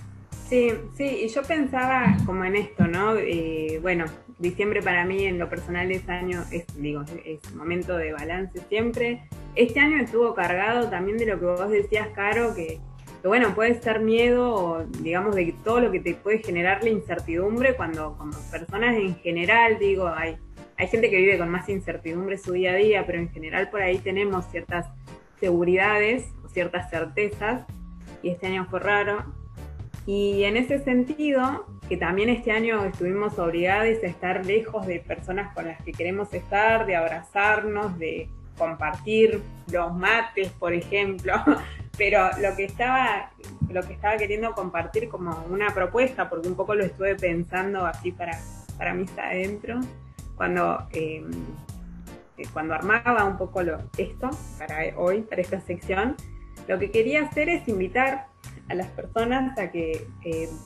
Sí, 0.48 0.72
sí, 0.96 1.22
y 1.24 1.28
yo 1.28 1.42
pensaba 1.42 2.16
como 2.24 2.44
en 2.44 2.54
esto, 2.54 2.86
¿no? 2.86 3.16
Eh, 3.16 3.80
bueno, 3.82 4.04
diciembre 4.38 4.80
para 4.80 5.04
mí 5.04 5.24
en 5.24 5.40
lo 5.40 5.48
personal 5.48 5.90
es 5.90 6.08
año, 6.08 6.44
es, 6.52 6.66
digo, 6.76 7.02
es 7.24 7.52
momento 7.54 7.96
de 7.96 8.12
balance 8.12 8.60
siempre. 8.68 9.22
Este 9.56 9.80
año 9.80 10.00
estuvo 10.00 10.34
cargado 10.34 10.88
también 10.88 11.18
de 11.18 11.26
lo 11.26 11.40
que 11.40 11.46
vos 11.46 11.68
decías, 11.68 12.08
Caro, 12.14 12.54
que, 12.54 12.78
que 13.22 13.28
bueno, 13.28 13.56
puede 13.56 13.80
ser 13.82 13.98
miedo 13.98 14.54
o 14.54 14.84
digamos 14.84 15.34
de 15.34 15.52
todo 15.64 15.80
lo 15.80 15.90
que 15.90 15.98
te 15.98 16.14
puede 16.14 16.38
generar 16.38 16.84
la 16.84 16.90
incertidumbre 16.90 17.74
cuando 17.74 18.16
como 18.16 18.32
personas 18.48 18.94
en 18.96 19.16
general, 19.16 19.78
digo, 19.80 20.06
hay, 20.06 20.36
hay 20.76 20.86
gente 20.86 21.10
que 21.10 21.16
vive 21.16 21.38
con 21.38 21.48
más 21.48 21.68
incertidumbre 21.68 22.38
su 22.38 22.52
día 22.52 22.70
a 22.70 22.76
día, 22.76 23.04
pero 23.04 23.18
en 23.18 23.30
general 23.30 23.68
por 23.68 23.82
ahí 23.82 23.98
tenemos 23.98 24.46
ciertas 24.52 24.86
seguridades 25.40 26.28
o 26.44 26.48
ciertas 26.48 26.88
certezas 26.88 27.66
y 28.26 28.30
este 28.30 28.48
año 28.48 28.66
fue 28.68 28.80
raro. 28.80 29.24
Y 30.04 30.44
en 30.44 30.56
ese 30.56 30.82
sentido, 30.82 31.66
que 31.88 31.96
también 31.96 32.28
este 32.28 32.50
año 32.50 32.84
estuvimos 32.84 33.38
obligados 33.38 34.02
a 34.02 34.06
estar 34.06 34.44
lejos 34.44 34.86
de 34.86 35.00
personas 35.00 35.54
con 35.54 35.66
las 35.66 35.80
que 35.82 35.92
queremos 35.92 36.32
estar, 36.34 36.86
de 36.86 36.96
abrazarnos, 36.96 37.96
de 37.98 38.28
compartir 38.58 39.40
los 39.70 39.94
mates, 39.94 40.48
por 40.50 40.72
ejemplo, 40.72 41.34
pero 41.98 42.30
lo 42.40 42.56
que 42.56 42.64
estaba 42.64 43.30
lo 43.70 43.82
que 43.82 43.94
estaba 43.94 44.16
queriendo 44.16 44.52
compartir 44.52 45.08
como 45.08 45.44
una 45.50 45.74
propuesta, 45.74 46.28
porque 46.30 46.48
un 46.48 46.54
poco 46.54 46.74
lo 46.74 46.84
estuve 46.84 47.16
pensando 47.16 47.84
así 47.84 48.12
para, 48.12 48.38
para 48.78 48.94
mí 48.94 49.04
está 49.04 49.28
adentro, 49.28 49.80
cuando, 50.36 50.86
em, 50.92 51.30
eh, 52.38 52.46
cuando 52.52 52.74
armaba 52.74 53.24
un 53.24 53.36
poco 53.36 53.62
lo, 53.62 53.78
esto 53.98 54.30
para 54.58 54.96
hoy, 54.96 55.22
para 55.22 55.42
esta 55.42 55.60
sección, 55.60 56.16
lo 56.68 56.78
que 56.78 56.90
quería 56.90 57.22
hacer 57.22 57.48
es 57.48 57.66
invitar 57.68 58.26
a 58.68 58.74
las 58.74 58.88
personas 58.88 59.56
a 59.58 59.70
que 59.70 60.06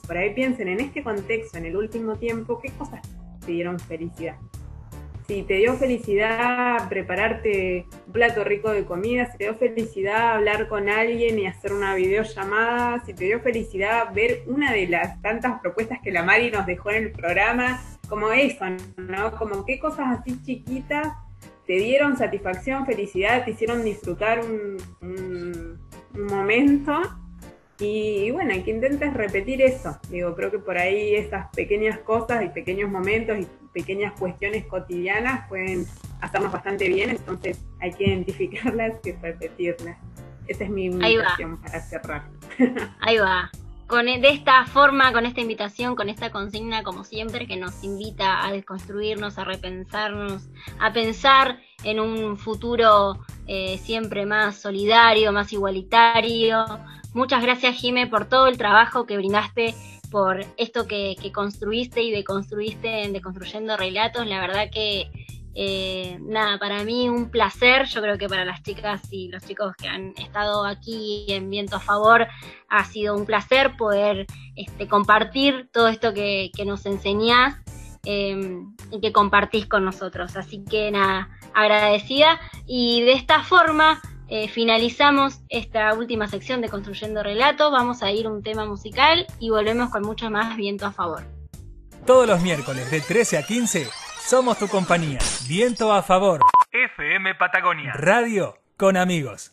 por 0.07 0.17
ahí 0.17 0.33
piensen 0.33 0.67
en 0.67 0.79
este 0.79 1.03
contexto, 1.03 1.57
en 1.57 1.65
el 1.65 1.77
último 1.77 2.15
tiempo, 2.15 2.59
qué 2.59 2.71
cosas 2.71 3.01
te 3.45 3.51
dieron 3.51 3.79
felicidad. 3.79 4.37
Si 5.27 5.43
te 5.43 5.55
dio 5.55 5.75
felicidad 5.75 6.89
prepararte 6.89 7.85
un 8.07 8.11
plato 8.11 8.43
rico 8.43 8.71
de 8.71 8.83
comida, 8.83 9.31
si 9.31 9.37
te 9.37 9.43
dio 9.45 9.55
felicidad 9.55 10.33
hablar 10.33 10.67
con 10.67 10.89
alguien 10.89 11.39
y 11.39 11.45
hacer 11.45 11.71
una 11.71 11.95
videollamada, 11.95 13.01
si 13.05 13.13
te 13.13 13.25
dio 13.25 13.39
felicidad 13.39 14.13
ver 14.13 14.43
una 14.47 14.73
de 14.73 14.87
las 14.87 15.21
tantas 15.21 15.61
propuestas 15.61 15.99
que 16.03 16.11
la 16.11 16.23
Mari 16.23 16.51
nos 16.51 16.65
dejó 16.65 16.91
en 16.91 17.03
el 17.03 17.11
programa, 17.11 17.81
como 18.09 18.31
eso, 18.31 18.65
¿no? 18.97 19.31
Como 19.37 19.63
qué 19.63 19.79
cosas 19.79 20.19
así 20.19 20.41
chiquitas 20.43 21.13
te 21.65 21.73
dieron 21.77 22.17
satisfacción, 22.17 22.85
felicidad, 22.85 23.45
te 23.45 23.51
hicieron 23.51 23.85
disfrutar 23.85 24.41
un, 24.41 24.77
un 25.01 25.50
momento 26.31 27.01
y, 27.79 28.29
bueno, 28.31 28.53
hay 28.53 28.61
que 28.63 28.71
intentes 28.71 29.13
repetir 29.13 29.61
eso. 29.61 29.99
Digo, 30.09 30.35
creo 30.35 30.51
que 30.51 30.59
por 30.59 30.77
ahí 30.77 31.15
esas 31.15 31.47
pequeñas 31.49 31.97
cosas 31.99 32.43
y 32.43 32.49
pequeños 32.49 32.91
momentos 32.91 33.37
y 33.39 33.47
pequeñas 33.73 34.13
cuestiones 34.19 34.65
cotidianas 34.65 35.47
pueden 35.47 35.85
hacernos 36.21 36.51
bastante 36.51 36.87
bien, 36.87 37.09
entonces 37.09 37.59
hay 37.79 37.91
que 37.93 38.05
identificarlas 38.05 38.93
y 39.03 39.11
repetirlas. 39.13 39.97
Esa 40.47 40.63
es 40.65 40.69
mi 40.69 40.85
invitación 40.85 41.57
para 41.57 41.81
cerrar. 41.81 42.23
Ahí 42.99 43.17
va. 43.17 43.49
Con, 43.91 44.07
e, 44.07 44.19
de 44.19 44.29
esta 44.29 44.65
forma, 44.65 45.11
con 45.11 45.25
esta 45.25 45.41
invitación, 45.41 45.97
con 45.97 46.07
esta 46.07 46.31
consigna, 46.31 46.81
como 46.81 47.03
siempre, 47.03 47.45
que 47.45 47.57
nos 47.57 47.83
invita 47.83 48.45
a 48.45 48.51
desconstruirnos, 48.51 49.37
a 49.37 49.43
repensarnos, 49.43 50.47
a 50.79 50.93
pensar 50.93 51.59
en 51.83 51.99
un 51.99 52.37
futuro 52.37 53.19
eh, 53.47 53.77
siempre 53.77 54.25
más 54.25 54.55
solidario, 54.55 55.33
más 55.33 55.51
igualitario, 55.51 56.65
Muchas 57.13 57.41
gracias, 57.41 57.75
Jime, 57.75 58.07
por 58.07 58.29
todo 58.29 58.47
el 58.47 58.57
trabajo 58.57 59.05
que 59.05 59.17
brindaste, 59.17 59.75
por 60.09 60.45
esto 60.55 60.87
que, 60.87 61.17
construiste 61.33 62.01
y 62.01 62.11
deconstruiste 62.11 63.03
en 63.03 63.11
Deconstruyendo 63.11 63.75
Relatos. 63.75 64.25
La 64.27 64.39
verdad 64.39 64.69
que, 64.71 65.11
eh, 65.53 66.17
nada, 66.21 66.57
para 66.59 66.83
mí 66.83 67.09
un 67.09 67.29
placer. 67.29 67.85
Yo 67.85 68.01
creo 68.01 68.17
que 68.17 68.27
para 68.27 68.45
las 68.45 68.63
chicas 68.63 69.01
y 69.11 69.29
los 69.29 69.43
chicos 69.45 69.75
que 69.75 69.87
han 69.87 70.13
estado 70.17 70.65
aquí 70.65 71.25
en 71.27 71.49
Viento 71.49 71.77
a 71.77 71.79
Favor, 71.79 72.27
ha 72.69 72.85
sido 72.85 73.15
un 73.15 73.25
placer 73.25 73.75
poder 73.77 74.25
este, 74.55 74.87
compartir 74.87 75.69
todo 75.71 75.87
esto 75.87 76.13
que, 76.13 76.51
nos 76.65 76.85
enseñás. 76.85 77.55
Eh, 78.03 78.63
y 78.89 78.99
que 78.99 79.11
compartís 79.11 79.67
con 79.67 79.85
nosotros. 79.85 80.35
Así 80.35 80.63
que 80.67 80.89
nada, 80.89 81.29
agradecida. 81.53 82.39
Y 82.65 83.03
de 83.03 83.11
esta 83.11 83.43
forma 83.43 84.01
eh, 84.33 84.47
finalizamos 84.47 85.41
esta 85.49 85.93
última 85.93 86.27
sección 86.29 86.61
de 86.61 86.69
Construyendo 86.69 87.21
Relatos, 87.21 87.69
vamos 87.69 88.01
a 88.01 88.11
ir 88.11 88.29
un 88.29 88.41
tema 88.41 88.65
musical 88.65 89.27
y 89.39 89.49
volvemos 89.49 89.89
con 89.89 90.03
mucho 90.03 90.31
más 90.31 90.55
viento 90.55 90.85
a 90.85 90.93
favor. 90.93 91.23
Todos 92.05 92.27
los 92.27 92.41
miércoles 92.41 92.89
de 92.89 93.01
13 93.01 93.37
a 93.37 93.43
15 93.43 93.87
somos 94.25 94.57
tu 94.57 94.67
compañía. 94.67 95.19
Viento 95.47 95.93
a 95.93 96.01
favor. 96.03 96.41
FM 96.71 97.35
Patagonia. 97.35 97.93
Radio 97.93 98.57
con 98.77 98.97
amigos. 98.97 99.51